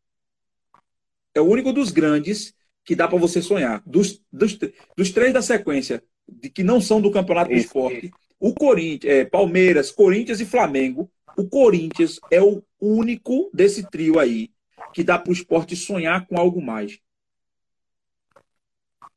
[1.33, 3.81] É o único dos grandes que dá para você sonhar.
[3.85, 4.57] Dos, dos,
[4.95, 7.61] dos, três da sequência, de que não são do Campeonato Isso.
[7.61, 11.09] do Esporte, o Corinthians, é, Palmeiras, Corinthians e Flamengo.
[11.37, 14.49] O Corinthians é o único desse trio aí
[14.93, 16.99] que dá para o esporte sonhar com algo mais.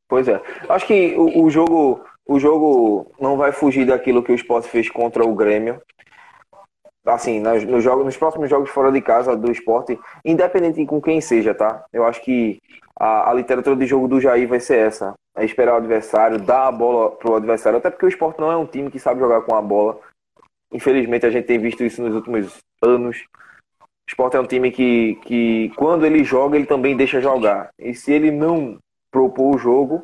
[0.07, 0.41] Pois é.
[0.67, 4.89] Acho que o, o, jogo o jogo não vai fugir daquilo que o esporte fez
[4.89, 5.81] contra o Grêmio.
[7.05, 11.19] Assim, nos, nos, jogos, nos próximos jogos fora de casa do esporte, independente com quem
[11.19, 11.83] seja, tá?
[11.91, 12.61] Eu acho que
[12.99, 15.13] a, a literatura de jogo do Jair vai ser essa.
[15.35, 17.79] É esperar o adversário, dar a bola pro adversário.
[17.79, 19.99] Até porque o esporte não é um time que sabe jogar com a bola.
[20.71, 23.25] Infelizmente, a gente tem visto isso nos últimos anos.
[23.81, 27.71] O esporte é um time que, que quando ele joga, ele também deixa jogar.
[27.79, 28.77] E se ele não
[29.11, 30.03] propor o jogo,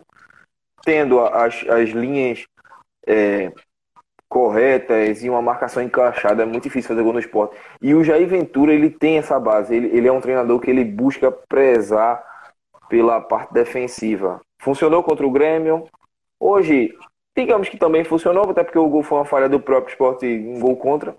[0.83, 2.45] tendo as, as linhas
[3.05, 3.51] é,
[4.29, 7.55] corretas e uma marcação encaixada, é muito difícil fazer gol no esporte.
[7.81, 10.83] E o Jair Ventura, ele tem essa base, ele, ele é um treinador que ele
[10.83, 12.23] busca prezar
[12.89, 14.41] pela parte defensiva.
[14.59, 15.85] Funcionou contra o Grêmio,
[16.39, 16.93] hoje,
[17.35, 20.59] digamos que também funcionou, até porque o gol foi uma falha do próprio esporte, um
[20.59, 21.15] gol contra.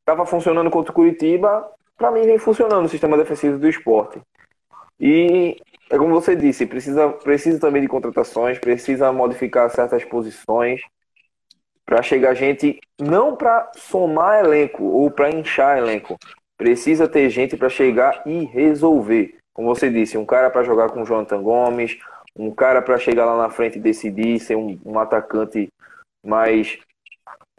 [0.00, 4.20] Estava funcionando contra o Curitiba, para mim vem funcionando o sistema defensivo do esporte.
[4.98, 5.56] E
[5.90, 10.82] é como você disse, precisa, precisa também de contratações, precisa modificar certas posições
[11.90, 16.16] para chegar gente não para somar elenco ou para inchar elenco.
[16.56, 19.36] Precisa ter gente para chegar e resolver.
[19.52, 21.98] Como você disse, um cara para jogar com o Jonathan Gomes,
[22.36, 25.68] um cara para chegar lá na frente e decidir, ser um, um atacante
[26.24, 26.78] mais,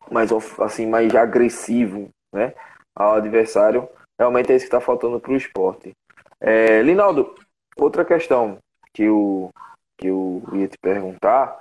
[0.09, 2.53] mais, assim, mais agressivo né,
[2.95, 3.85] ao adversário.
[4.17, 5.91] Realmente é isso que está faltando para o esporte.
[6.39, 7.35] É, Linaldo,
[7.75, 8.59] outra questão
[8.93, 9.49] que eu,
[9.97, 11.59] que eu ia te perguntar,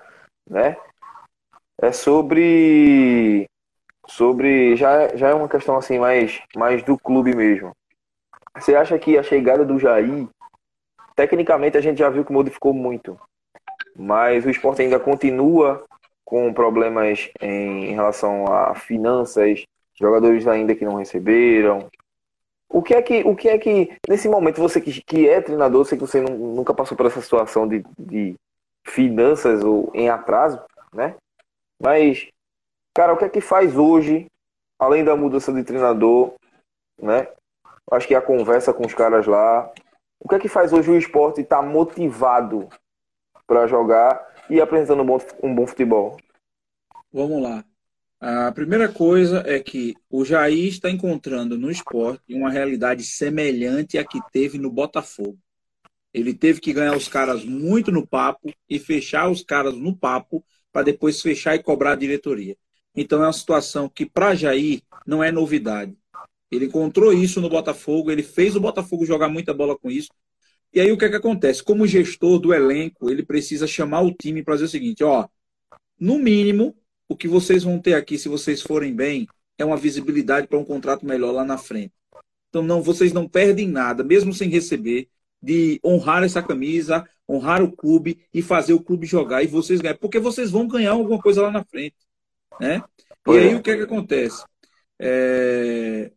[0.49, 0.77] né?
[1.83, 3.47] É sobre.
[4.07, 4.77] Sobre.
[4.77, 7.73] Já, já é uma questão assim mais, mais do clube mesmo.
[8.55, 10.29] Você acha que a chegada do Jair,
[11.15, 13.19] tecnicamente a gente já viu que modificou muito.
[13.97, 15.85] Mas o esporte ainda continua
[16.25, 19.65] com problemas em, relação a finanças,
[19.95, 21.89] jogadores ainda que não receberam,
[22.69, 25.85] o que é que, o que, é que nesse momento, você que, que é treinador,
[25.85, 28.37] sei que você não, nunca passou por essa situação de, de
[28.87, 30.63] finanças ou em atraso,
[30.95, 31.17] né?
[31.81, 32.29] Mas,
[32.95, 34.27] cara, o que é que faz hoje,
[34.79, 36.35] além da mudança de treinador,
[37.01, 37.27] né?
[37.91, 39.73] Acho que a conversa com os caras lá.
[40.21, 42.69] O que é que faz hoje o esporte estar tá motivado
[43.47, 46.19] para jogar e apresentando um bom, um bom futebol?
[47.13, 47.65] Vamos lá.
[48.21, 54.05] A primeira coisa é que o Jair está encontrando no esporte uma realidade semelhante à
[54.05, 55.39] que teve no Botafogo.
[56.13, 60.45] Ele teve que ganhar os caras muito no papo e fechar os caras no papo
[60.73, 62.57] para depois fechar e cobrar a diretoria.
[62.95, 65.97] Então é uma situação que para Jair não é novidade.
[66.51, 70.09] Ele encontrou isso no Botafogo, ele fez o Botafogo jogar muita bola com isso.
[70.73, 71.63] E aí o que é que acontece?
[71.63, 75.29] Como gestor do elenco, ele precisa chamar o time para dizer o seguinte, ó,
[75.99, 76.77] no mínimo
[77.09, 79.27] o que vocês vão ter aqui, se vocês forem bem,
[79.59, 81.93] é uma visibilidade para um contrato melhor lá na frente.
[82.49, 85.09] Então, não, vocês não perdem nada, mesmo sem receber,
[85.43, 89.97] de honrar essa camisa, honrar o clube e fazer o clube jogar e vocês ganhar,
[89.97, 91.97] porque vocês vão ganhar alguma coisa lá na frente,
[92.61, 92.83] né?
[93.27, 94.45] E aí o que é que acontece?
[94.99, 96.11] É...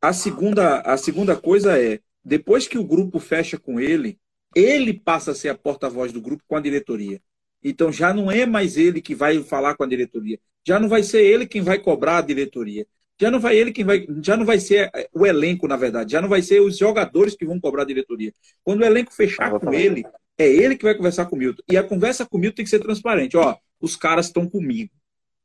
[0.00, 4.18] A segunda a segunda coisa é depois que o grupo fecha com ele,
[4.54, 7.20] ele passa a ser a porta-voz do grupo com a diretoria.
[7.62, 10.38] Então já não é mais ele que vai falar com a diretoria.
[10.66, 12.86] Já não vai ser ele quem vai cobrar a diretoria.
[13.22, 16.10] Já não vai ele quem vai, já não vai ser eh, o elenco, na verdade.
[16.10, 18.34] Já não vai ser os jogadores que vão cobrar a diretoria.
[18.64, 20.04] Quando o elenco fechar com ele,
[20.36, 21.62] é ele que vai conversar com o Milton.
[21.70, 23.36] E a conversa com o Milton tem que ser transparente.
[23.36, 24.90] Ó, os caras estão comigo.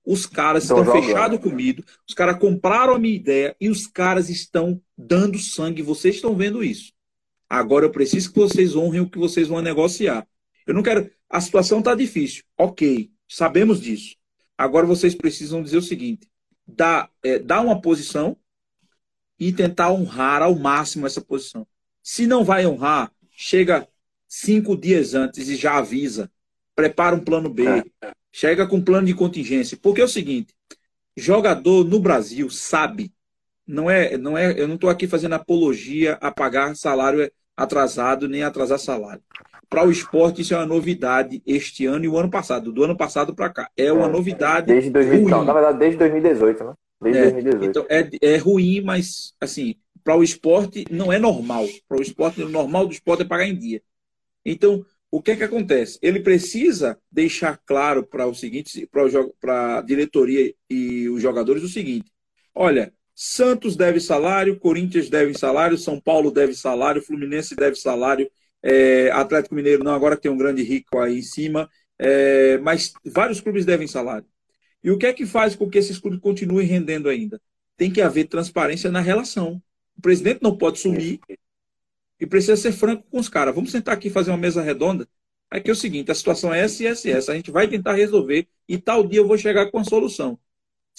[0.04, 4.28] Os caras estão, estão fechados comigo, os caras compraram a minha ideia e os caras
[4.28, 5.84] estão dando sangue.
[5.84, 6.92] Vocês estão vendo isso.
[7.48, 10.26] Agora eu preciso que vocês honrem o que vocês vão negociar.
[10.66, 11.12] Eu não quero.
[11.30, 12.44] A situação está difícil.
[12.58, 14.16] Ok, sabemos disso.
[14.58, 16.28] Agora vocês precisam dizer o seguinte:
[16.68, 18.38] dá, é, dá uma posição
[19.40, 21.66] e tentar honrar ao máximo essa posição.
[22.02, 23.88] Se não vai honrar, chega
[24.28, 26.32] cinco dias antes e já avisa.
[26.76, 27.66] Prepara um plano B.
[27.66, 28.12] É.
[28.32, 29.78] Chega com um plano de contingência.
[29.82, 30.54] Porque é o seguinte:
[31.16, 33.14] jogador no Brasil sabe.
[33.66, 38.44] Não é, não é, eu não estou aqui fazendo apologia a pagar salário atrasado nem
[38.44, 39.24] atrasar salário.
[39.70, 42.96] Para o esporte, isso é uma novidade este ano e o ano passado, do ano
[42.96, 43.70] passado para cá.
[43.76, 44.68] É uma é, novidade.
[44.68, 46.74] Desde 2000, não, na verdade, desde 2018, né?
[47.02, 47.70] Desde é, 2018.
[47.70, 51.66] Então, é, é ruim, mas, assim, para o esporte não é normal.
[51.88, 53.82] Para o esporte, o normal do esporte é pagar em dia.
[54.46, 56.00] Então, o que é que acontece?
[56.02, 58.90] Ele precisa deixar claro para o seguinte,
[59.40, 62.12] para a diretoria e os jogadores o seguinte:
[62.56, 68.30] olha, Santos deve salário, Corinthians deve salário, São Paulo deve salário, Fluminense deve salário,
[68.70, 73.40] é, Atlético Mineiro não, agora tem um grande rico aí em cima, é, mas vários
[73.40, 74.28] clubes devem salário.
[74.84, 77.42] E o que é que faz com que esses clubes continuem rendendo ainda?
[77.78, 79.62] Tem que haver transparência na relação.
[79.98, 81.22] O presidente não pode sumir
[82.20, 83.56] e precisa ser franco com os caras.
[83.56, 85.08] Vamos sentar aqui e fazer uma mesa redonda.
[85.50, 87.32] Aqui é, é o seguinte: a situação é essa e essa essa.
[87.32, 90.38] A gente vai tentar resolver e tal dia eu vou chegar com a solução.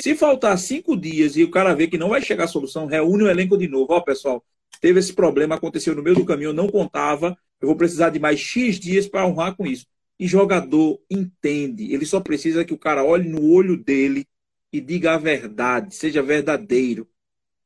[0.01, 3.25] Se faltar cinco dias e o cara ver que não vai chegar a solução, reúne
[3.25, 3.93] o elenco de novo.
[3.93, 4.43] Ó, pessoal,
[4.81, 8.19] teve esse problema, aconteceu no meio do caminho, eu não contava, eu vou precisar de
[8.19, 9.87] mais X dias para honrar com isso.
[10.19, 14.27] E jogador entende, ele só precisa que o cara olhe no olho dele
[14.73, 17.09] e diga a verdade, seja verdadeiro.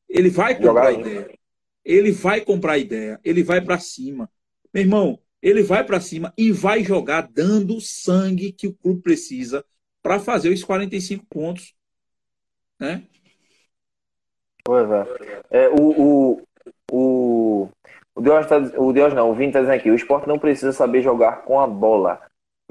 [0.09, 1.39] Ele vai comprar a ideia.
[1.85, 3.19] Ele vai comprar ideia.
[3.25, 4.31] Ele vai para cima.
[4.73, 9.65] Meu irmão, ele vai para cima e vai jogar dando sangue que o clube precisa
[10.03, 11.75] para fazer os 45 pontos.
[12.79, 13.05] Né?
[14.65, 15.65] Pois é.
[15.65, 16.43] é o, o,
[16.93, 17.69] o,
[18.15, 20.73] o Deus, tá, o Deus não, o Vini está dizendo aqui, o esporte não precisa
[20.73, 22.21] saber jogar com a bola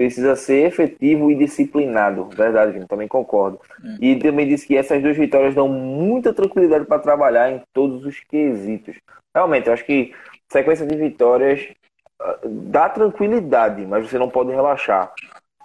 [0.01, 2.27] precisa ser efetivo e disciplinado.
[2.35, 3.59] Verdade, Vini, também concordo.
[3.83, 4.03] É.
[4.03, 8.19] E também disse que essas duas vitórias dão muita tranquilidade para trabalhar em todos os
[8.21, 8.95] quesitos.
[9.35, 10.13] Realmente, eu acho que
[10.49, 11.61] sequência de vitórias
[12.19, 15.13] uh, dá tranquilidade, mas você não pode relaxar.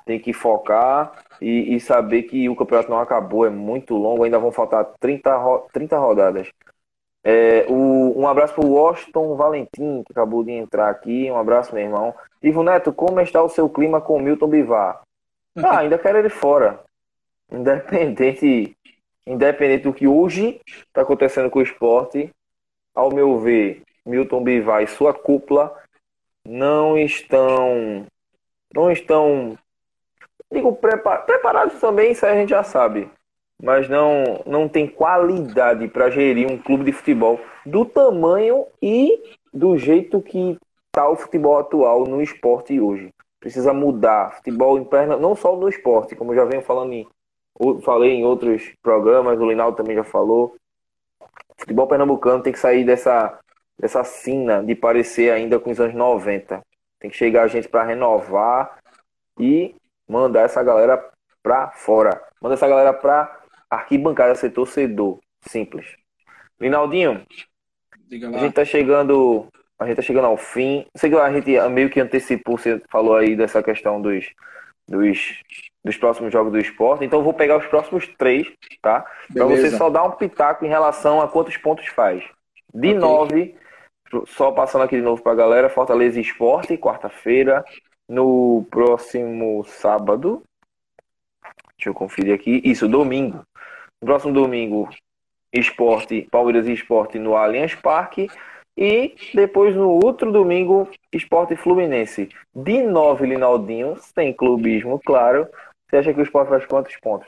[0.04, 4.38] Tem que focar e, e, saber que o campeonato não acabou, é muito longo, ainda
[4.38, 6.48] vão faltar 30, ro 30 rodadas.
[7.28, 11.28] É, o, um abraço para o Washington Valentim, que acabou de entrar aqui.
[11.28, 12.14] Um abraço, meu irmão.
[12.40, 15.02] Ivo Neto, como está o seu clima com o Milton Bivar?
[15.56, 16.78] Ah, ainda quero ele fora.
[17.50, 18.76] Independente,
[19.26, 22.30] independente do que hoje está acontecendo com o esporte,
[22.94, 25.76] ao meu ver, Milton Bivar e sua cúpula
[26.44, 28.06] não estão.
[28.72, 29.58] Não estão.
[30.48, 33.10] Digo, preparados também, isso a gente já sabe
[33.62, 39.78] mas não, não tem qualidade para gerir um clube de futebol do tamanho e do
[39.78, 43.12] jeito que está o futebol atual no esporte hoje.
[43.40, 44.36] Precisa mudar.
[44.36, 44.86] Futebol em
[45.20, 47.06] não só no esporte, como eu já venho falando em,
[47.82, 50.56] falei em outros programas, o Linaldo também já falou.
[51.58, 53.38] Futebol pernambucano tem que sair dessa,
[53.78, 56.60] dessa sina de parecer ainda com os anos 90.
[56.98, 58.78] Tem que chegar a gente para renovar
[59.38, 59.74] e
[60.08, 61.02] mandar essa galera
[61.42, 62.20] para fora.
[62.40, 63.35] Manda essa galera para
[63.70, 65.18] arquibancada ser torcedor.
[65.40, 65.86] Simples.
[66.60, 67.24] Linaldinho,
[68.10, 69.46] a gente tá chegando.
[69.78, 70.86] A gente tá chegando ao fim.
[70.96, 74.24] Sei que a gente meio que antecipou, você falou aí dessa questão dos,
[74.88, 75.42] dos,
[75.84, 77.04] dos próximos jogos do esporte.
[77.04, 78.46] Então eu vou pegar os próximos três,
[78.80, 79.04] tá?
[79.32, 82.24] Para você só dar um pitaco em relação a quantos pontos faz.
[82.72, 82.98] De okay.
[82.98, 83.54] nove,
[84.26, 87.64] só passando aqui de novo pra galera, Fortaleza Esporte, quarta-feira.
[88.08, 90.42] No próximo sábado.
[91.76, 92.62] Deixa eu conferir aqui.
[92.64, 93.44] Isso, domingo.
[94.00, 94.88] Próximo domingo,
[95.52, 98.28] esporte, Palmeiras e esporte no Allianz Parque.
[98.76, 102.28] E depois no outro domingo, esporte Fluminense.
[102.54, 105.48] De nove, Linaldinho, sem clubismo, claro.
[105.88, 107.26] Você acha que o esporte faz quantos pontos?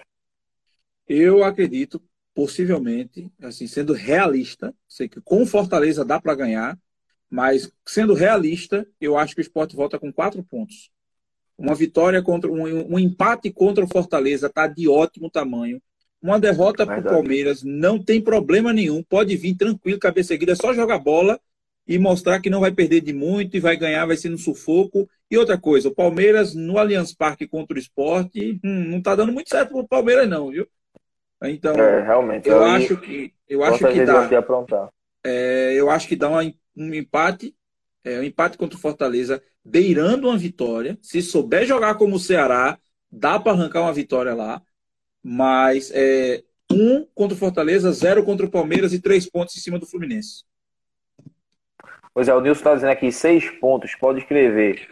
[1.09, 2.03] Eu acredito,
[2.35, 6.79] possivelmente, assim, sendo realista, sei que com Fortaleza dá para ganhar,
[7.31, 10.91] mas sendo realista, eu acho que o esporte volta com quatro pontos.
[11.57, 15.81] Uma vitória contra um, um empate contra o Fortaleza está de ótimo tamanho.
[16.21, 19.03] Uma derrota para o Palmeiras não tem problema nenhum.
[19.03, 21.39] Pode vir tranquilo, cabeça erguida, é só jogar bola
[21.87, 25.09] e mostrar que não vai perder de muito e vai ganhar, vai ser no sufoco.
[25.31, 29.33] E outra coisa, o Palmeiras no Allianz Parque contra o esporte, hum, não está dando
[29.33, 30.67] muito certo para o Palmeiras, não, viu?
[31.45, 34.29] Então, é, realmente, eu, acho que eu acho que dá.
[35.25, 36.43] É, eu acho que dá uma,
[36.77, 37.55] um empate,
[38.05, 40.99] é, um empate contra o Fortaleza, beirando uma vitória.
[41.01, 42.79] Se souber jogar como o Ceará,
[43.11, 44.61] dá para arrancar uma vitória lá.
[45.23, 49.79] Mas é, um contra o Fortaleza, zero contra o Palmeiras e três pontos em cima
[49.79, 50.45] do Fluminense.
[52.13, 54.89] Pois é, o Nilson está dizendo aqui, seis pontos, pode escrever.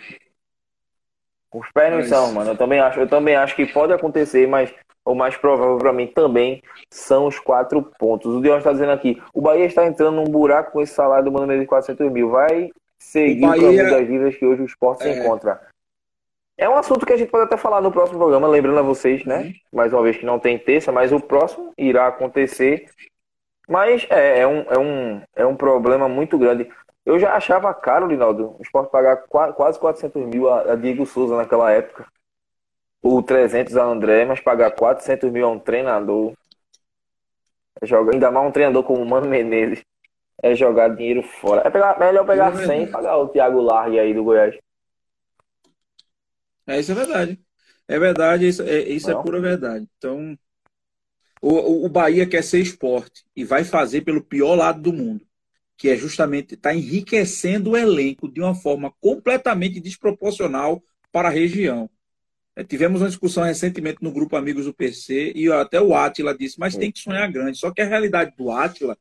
[1.52, 2.50] Os pés não são, mano.
[2.50, 4.72] Eu também, acho, eu também acho que pode acontecer, mas
[5.04, 8.34] o mais provável para mim também são os quatro pontos.
[8.34, 11.32] O Dion está dizendo aqui, o Bahia está entrando num buraco com esse salário do
[11.32, 12.30] Mano de 400 mil.
[12.30, 13.62] Vai seguir o, Bahia...
[13.62, 15.12] o caminho das dívidas que hoje o esporte é...
[15.12, 15.60] se encontra.
[16.58, 19.24] É um assunto que a gente pode até falar no próximo programa, lembrando a vocês,
[19.26, 19.40] né?
[19.40, 19.52] Uhum.
[19.72, 22.86] Mais uma vez que não tem terça, mas o próximo irá acontecer.
[23.68, 26.70] Mas é, é, um, é, um, é um problema muito grande.
[27.04, 31.70] Eu já achava caro, Linaldo, o esporte pagar quase 400 mil a, Diego Souza naquela
[31.70, 32.06] época.
[33.02, 36.32] O 300 a André, mas pagar 400 mil a um treinador.
[37.80, 39.84] É joga, ainda mais um treinador como o Mano Menezes.
[40.42, 41.62] É jogar dinheiro fora.
[41.64, 44.56] É pegar, melhor pegar 100 e pagar o Thiago Largue aí do Goiás.
[46.66, 47.40] É, isso é verdade.
[47.88, 49.88] É verdade, isso é, isso é pura verdade.
[49.96, 50.36] Então,
[51.40, 55.24] o, o Bahia quer ser esporte e vai fazer pelo pior lado do mundo,
[55.76, 61.30] que é justamente estar tá enriquecendo o elenco de uma forma completamente desproporcional para a
[61.30, 61.88] região.
[62.56, 66.58] É, tivemos uma discussão recentemente no grupo Amigos do PC e até o Átila disse,
[66.58, 67.58] mas tem que sonhar grande.
[67.58, 68.98] Só que a realidade do Átila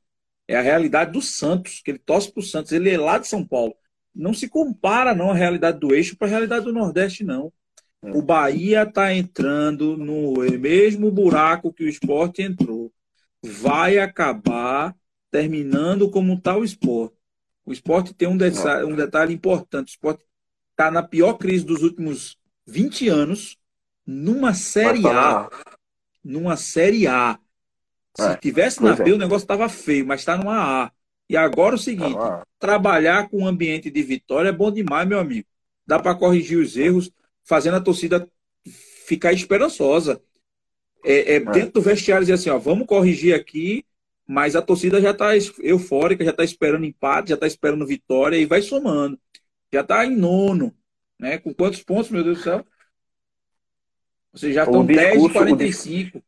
[0.48, 3.28] é a realidade do Santos, que ele torce para o Santos, ele é lá de
[3.28, 3.76] São Paulo
[4.16, 7.52] não se compara não a realidade do eixo para a realidade do Nordeste, não.
[8.02, 12.94] O Bahia está entrando no mesmo buraco que o esporte entrou.
[13.44, 14.96] Vai acabar
[15.32, 17.16] terminando como tal esporte.
[17.66, 19.90] O esporte tem um detalhe, um detalhe importante.
[19.90, 20.24] O esporte
[20.72, 23.58] está na pior crise dos últimos 20 anos,
[24.06, 25.50] numa Série tá A.
[26.24, 27.40] Numa Série A.
[28.16, 29.14] Se é, tivesse na B, é.
[29.14, 30.92] o negócio estava feio, mas está numa A.
[31.30, 35.20] E agora o seguinte: ah, trabalhar com um ambiente de vitória é bom demais, meu
[35.20, 35.48] amigo.
[35.86, 37.12] Dá para corrigir os erros,
[37.44, 38.30] fazendo a torcida
[39.06, 40.22] ficar esperançosa.
[41.04, 41.40] É, é, é.
[41.40, 43.86] dentro do vestiário dizer assim: ó, vamos corrigir aqui,
[44.28, 48.46] mas a torcida já está eufórica, já está esperando empate, já está esperando vitória e
[48.46, 49.20] vai somando.
[49.72, 50.74] Já está em nono.
[51.20, 51.38] Né?
[51.38, 52.66] Com quantos pontos, meu Deus do céu?
[54.32, 56.24] Vocês já estão 10 de 45.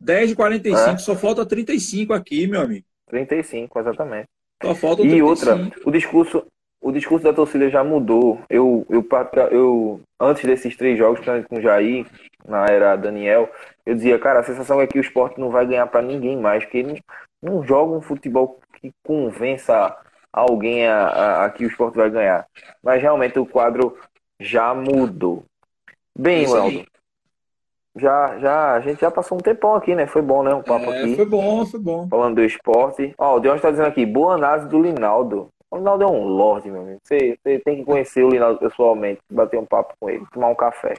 [0.00, 0.98] 10 de 45, é.
[0.98, 2.86] só falta 35 aqui, meu amigo.
[3.06, 4.28] 35, exatamente.
[4.62, 6.46] Só falta e outra, o discurso,
[6.80, 8.40] o discurso da torcida já mudou.
[8.48, 9.06] Eu, eu,
[9.50, 12.06] eu antes desses três jogos, com o Jair,
[12.46, 13.50] na era Daniel,
[13.86, 16.64] eu dizia, cara, a sensação é que o esporte não vai ganhar para ninguém mais,
[16.64, 17.02] porque ele
[17.42, 19.96] não joga um futebol que convença
[20.32, 22.46] alguém a, a, a, que o esporte vai ganhar.
[22.82, 23.96] Mas realmente o quadro
[24.40, 25.44] já mudou.
[26.18, 26.84] Bem, Weldo,
[27.96, 30.06] já, já, a gente já passou um tempão aqui, né?
[30.06, 30.54] Foi bom, né?
[30.54, 31.16] Um papo é, aqui.
[31.16, 32.08] Foi bom, foi bom.
[32.08, 33.14] Falando do esporte.
[33.18, 35.48] Ó, o Deon está dizendo aqui, boa análise do Linaldo.
[35.70, 37.00] O Linaldo é um lorde, meu amigo.
[37.02, 40.54] Você, você tem que conhecer o Linaldo pessoalmente, bater um papo com ele, tomar um
[40.54, 40.94] café.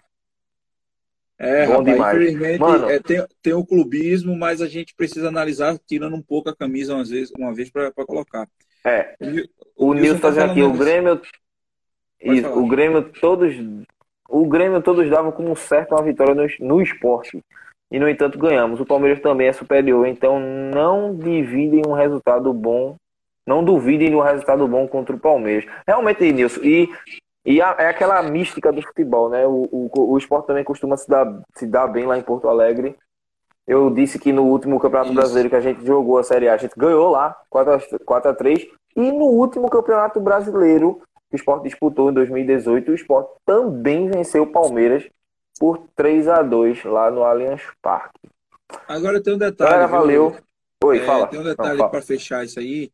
[1.37, 2.15] É, bom rapaz, demais.
[2.15, 6.49] infelizmente Mano, é, tem, tem o clubismo, mas a gente precisa analisar tirando um pouco
[6.49, 8.47] a camisa uma vez, uma vez para colocar.
[8.85, 9.15] É.
[9.75, 11.21] O, o Nilson está dizendo aqui, o Grêmio.
[12.21, 13.55] Isso, o Grêmio todos
[14.31, 17.43] o Grêmio todos davam como certo uma vitória no, no esporte.
[17.91, 18.79] E, no entanto, ganhamos.
[18.79, 20.07] O Palmeiras também é superior.
[20.07, 22.95] Então, não dividem um resultado bom.
[23.45, 25.65] Não duvidem de um resultado bom contra o Palmeiras.
[25.85, 26.61] Realmente, Nilson.
[26.63, 26.89] E,
[27.45, 29.45] e a, é aquela mística do futebol, né?
[29.45, 32.95] O, o, o esporte também costuma se dar, se dar bem lá em Porto Alegre.
[33.67, 35.15] Eu disse que no último Campeonato Isso.
[35.15, 38.67] Brasileiro que a gente jogou a Série A, a gente ganhou lá, 4x3.
[38.95, 44.43] E no último Campeonato Brasileiro, que o Sport disputou em 2018, o Sport também venceu
[44.43, 45.07] o Palmeiras
[45.57, 48.19] por 3 a 2 lá no Allianz Parque.
[48.87, 49.71] Agora tem um detalhe.
[49.71, 50.35] Galera, valeu.
[50.83, 51.27] Oi, é, fala.
[51.27, 52.91] Tem um detalhe para fechar isso aí.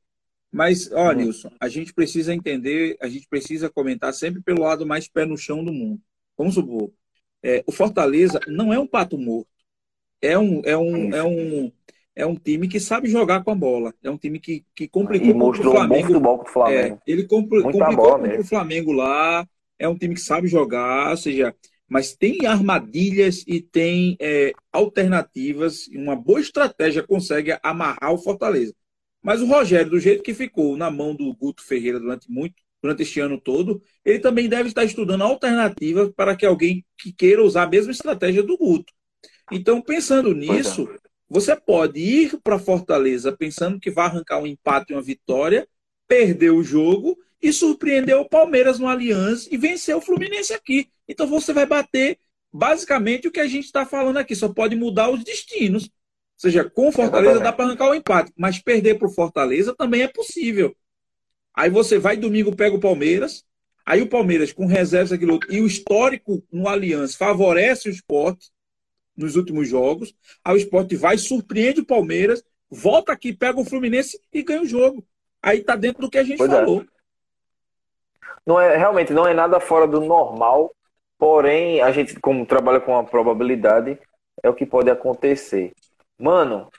[0.52, 1.14] Mas, ó, hum.
[1.14, 5.38] Nilson, a gente precisa entender, a gente precisa comentar sempre pelo lado mais pé no
[5.38, 6.00] chão do mundo.
[6.38, 6.92] Vamos supor,
[7.42, 9.50] é, o Fortaleza não é um pato morto.
[10.22, 11.72] É um, é um, é um,
[12.18, 13.94] é um time que sabe jogar com a bola.
[14.04, 16.18] É um time que, que complicou e mostrou o Flamengo.
[16.18, 16.96] Um bom futebol o Flamengo.
[16.96, 19.48] É, ele compl complicou bola contra o Flamengo lá.
[19.78, 21.56] É um time que sabe jogar, ou seja,
[21.88, 25.88] mas tem armadilhas e tem é, alternativas.
[25.94, 28.74] Uma boa estratégia consegue amarrar o Fortaleza.
[29.22, 33.04] Mas o Rogério, do jeito que ficou na mão do Guto Ferreira durante muito, durante
[33.04, 37.64] este ano todo, ele também deve estar estudando alternativas para que alguém que queira usar
[37.64, 38.92] a mesma estratégia do Guto.
[39.52, 40.34] Então, pensando é.
[40.34, 40.90] nisso,
[41.30, 45.68] você pode ir para Fortaleza pensando que vai arrancar um empate e uma vitória,
[46.08, 50.90] perder o jogo e surpreender o Palmeiras no Allianz e vencer o Fluminense aqui.
[51.08, 52.18] Então você vai bater
[52.52, 55.84] basicamente o que a gente está falando aqui, só pode mudar os destinos.
[55.84, 55.90] Ou
[56.42, 60.08] seja, com Fortaleza dá para arrancar o empate, mas perder para o Fortaleza também é
[60.08, 60.76] possível.
[61.54, 63.44] Aí você vai domingo, pega o Palmeiras,
[63.86, 68.50] aí o Palmeiras com reservas aquilo outro, e o histórico no Allianz favorece o esporte
[69.18, 70.14] nos últimos jogos.
[70.44, 74.68] Aí o esporte vai, surpreende o Palmeiras, volta aqui, pega o Fluminense e ganha o
[74.68, 75.04] jogo.
[75.42, 76.56] Aí tá dentro do que a gente pois é.
[76.56, 76.82] falou.
[76.82, 76.86] É.
[78.46, 80.74] Não é, realmente não é nada fora do normal,
[81.18, 84.00] porém, a gente, como trabalha com a probabilidade,
[84.42, 85.74] é o que pode acontecer.
[86.18, 86.70] Mano,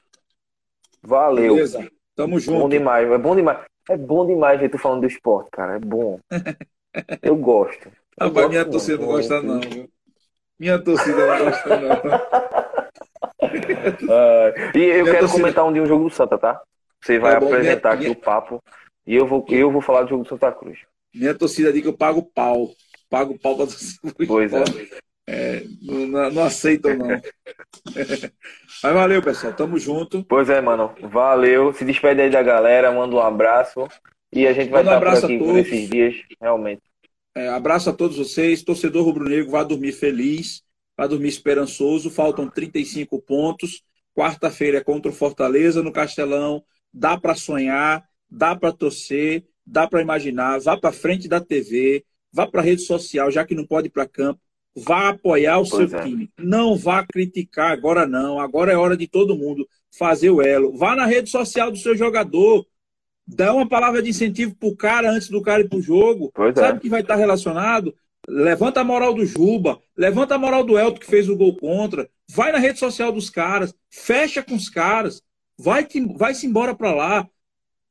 [1.03, 1.55] valeu.
[1.55, 1.91] Beleza.
[2.14, 2.59] Tamo junto.
[2.59, 3.59] Bom demais, é bom demais.
[3.89, 5.76] É bom demais ver tu falando do esporte, cara.
[5.76, 6.18] É bom.
[7.22, 7.91] Eu gosto.
[8.20, 9.61] Eu gosto minha torcida não gosta, não.
[9.61, 9.89] Viu?
[10.59, 11.92] Minha torcida não gosta, não.
[13.48, 15.40] uh, e eu minha quero torcida...
[15.40, 16.61] comentar um dia um jogo do Santa, tá?
[17.00, 18.12] Você vai tá apresentar minha, aqui minha...
[18.12, 18.62] o papo
[19.06, 20.80] e eu vou, eu vou falar do jogo do Santa Cruz.
[21.14, 22.70] Minha torcida diz que eu pago pau.
[23.09, 24.12] Pago pau pra torcida.
[24.26, 24.64] Pois é.
[25.26, 27.09] é não, não aceitam, não.
[28.82, 29.54] Mas valeu, pessoal.
[29.54, 30.22] Tamo junto.
[30.24, 30.94] Pois é, mano.
[31.02, 31.72] Valeu.
[31.72, 33.88] Se despede aí da galera, manda um abraço.
[34.30, 36.82] E a gente vai estar por aqui por esses dias, realmente.
[37.35, 38.62] É, abraço a todos vocês.
[38.62, 40.62] Torcedor rubro-negro, vai dormir feliz,
[40.97, 42.11] vai dormir esperançoso.
[42.11, 43.83] Faltam 35 pontos.
[44.14, 46.64] Quarta-feira é contra o Fortaleza no Castelão.
[46.93, 50.59] Dá para sonhar, dá para torcer, dá para imaginar.
[50.61, 54.09] Vá para frente da TV, vá para rede social, já que não pode ir para
[54.09, 54.41] campo.
[54.74, 56.03] Vá apoiar o pois seu é.
[56.05, 56.31] time.
[56.39, 58.39] Não vá criticar agora, não.
[58.39, 60.76] Agora é hora de todo mundo fazer o elo.
[60.76, 62.66] Vá na rede social do seu jogador
[63.29, 66.33] dá uma palavra de incentivo pro cara antes do cara ir pro jogo.
[66.35, 66.61] Pois é.
[66.61, 66.81] Sabe é.
[66.81, 67.95] que vai estar relacionado?
[68.26, 72.09] Levanta a moral do Juba, levanta a moral do Elton que fez o gol contra,
[72.29, 75.22] vai na rede social dos caras, fecha com os caras,
[75.59, 77.29] vai vai se embora para lá.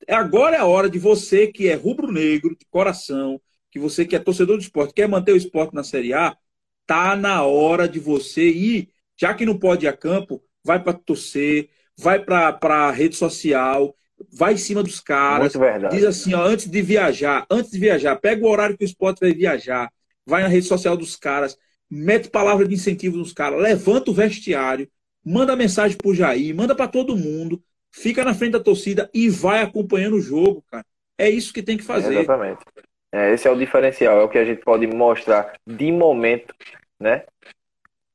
[0.07, 4.19] Agora é a hora de você que é rubro-negro de coração, que você que é
[4.19, 6.37] torcedor do esporte, quer manter o esporte na Série A,
[6.85, 10.93] tá na hora de você ir, já que não pode ir a campo, vai para
[10.93, 13.95] torcer, vai para a rede social
[14.31, 15.53] vai em cima dos caras.
[15.91, 19.19] Diz assim, ó, antes de viajar, antes de viajar, pega o horário que o esporte
[19.19, 19.91] vai viajar,
[20.25, 21.57] vai na rede social dos caras,
[21.89, 24.89] mete palavra de incentivo nos caras, levanta o vestiário,
[25.23, 27.61] manda mensagem pro Jair, manda para todo mundo,
[27.91, 30.85] fica na frente da torcida e vai acompanhando o jogo, cara.
[31.17, 32.13] É isso que tem que fazer.
[32.13, 32.63] exatamente.
[33.11, 36.53] É, esse é o diferencial, é o que a gente pode mostrar de momento,
[36.99, 37.23] né?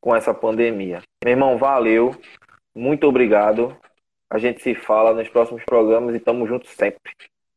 [0.01, 1.03] Com essa pandemia.
[1.25, 2.15] Meu irmão, valeu.
[2.75, 3.77] Muito obrigado.
[4.33, 7.13] A gente se fala nos próximos programas e tamo junto sempre.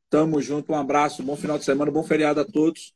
[0.10, 2.94] Tamo junto, um abraço, bom final de semana, bom feriado a todos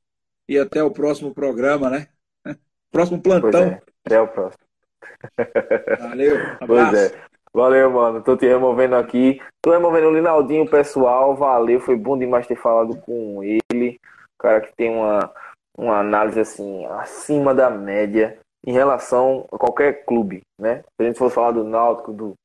[0.50, 2.08] e até o próximo programa, né?
[2.92, 3.64] Próximo plantão.
[3.64, 4.66] É, até o próximo.
[5.98, 6.68] Valeu, abraço.
[6.68, 7.24] Pois é.
[7.54, 8.22] Valeu, mano.
[8.22, 9.42] Tô te removendo aqui.
[9.62, 11.34] Tô removendo o Linaldinho, pessoal.
[11.38, 13.98] Valeu, foi bom demais ter falado com ele.
[14.38, 15.32] Cara que tem uma,
[15.78, 20.80] uma análise assim, acima da média em relação a qualquer clube, né?
[20.80, 22.36] Se a gente for falar do Náutico, do,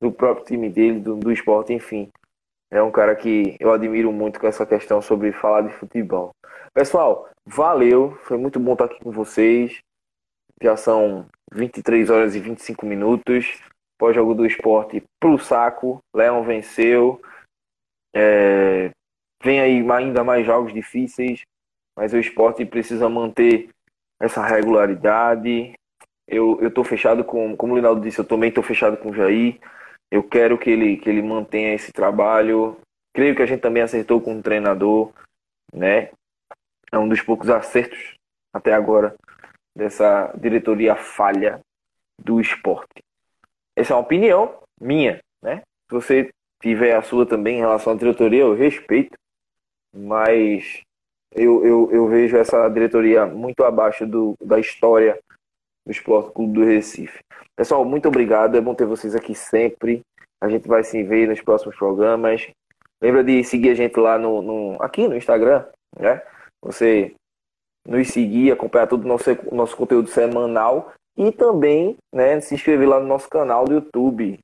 [0.00, 2.10] do próprio time dele, do, do esporte, enfim.
[2.70, 6.32] É um cara que eu admiro muito com essa questão sobre falar de futebol.
[6.74, 8.16] Pessoal, valeu.
[8.22, 9.78] Foi muito bom estar aqui com vocês.
[10.62, 13.60] Já são 23 horas e 25 minutos.
[13.98, 15.98] Pós-jogo do esporte pro saco.
[16.14, 17.20] Leão venceu.
[18.14, 18.90] É...
[19.42, 21.42] Vem aí ainda mais jogos difíceis.
[21.96, 23.70] Mas o esporte precisa manter
[24.20, 25.72] essa regularidade.
[26.26, 29.14] Eu, eu tô fechado com, como o Linaldo disse, eu também tô fechado com o
[29.14, 29.58] Jair.
[30.10, 32.76] Eu quero que ele, que ele mantenha esse trabalho.
[33.12, 35.12] Creio que a gente também acertou com o treinador,
[35.72, 36.10] né?
[36.90, 38.14] É um dos poucos acertos
[38.52, 39.14] até agora
[39.76, 41.60] dessa diretoria falha
[42.18, 43.02] do esporte.
[43.76, 45.62] Essa é uma opinião minha, né?
[45.88, 46.30] Se você
[46.60, 49.16] tiver a sua também em relação à diretoria, eu respeito,
[49.94, 50.82] mas
[51.32, 55.18] eu, eu, eu vejo essa diretoria muito abaixo do, da história
[55.88, 57.18] do Esporte Clube do Recife.
[57.56, 58.56] Pessoal, muito obrigado.
[58.56, 60.02] É bom ter vocês aqui sempre.
[60.38, 62.46] A gente vai se ver nos próximos programas.
[63.02, 65.64] Lembra de seguir a gente lá no, no aqui no Instagram,
[65.98, 66.22] né?
[66.62, 67.14] Você
[67.86, 73.00] nos seguir, acompanhar todo o nosso, nosso conteúdo semanal e também né, se inscrever lá
[73.00, 74.38] no nosso canal do YouTube,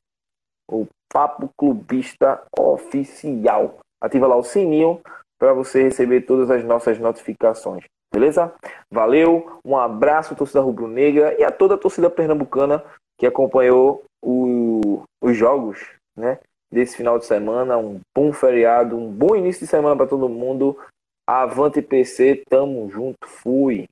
[0.71, 3.79] o Papo Clubista Oficial.
[4.03, 5.01] Ativa lá o sininho
[5.39, 7.85] para você receber todas as nossas notificações.
[8.15, 8.55] Beleza?
[8.89, 12.85] Valeu, um abraço, torcida rubro-negra e a toda a torcida pernambucana
[13.19, 15.85] que acompanhou o, os jogos
[16.17, 16.39] né,
[16.71, 17.77] desse final de semana.
[17.77, 20.79] Um bom feriado, um bom início de semana para todo mundo.
[21.27, 23.89] Avante PC, tamo junto, fui.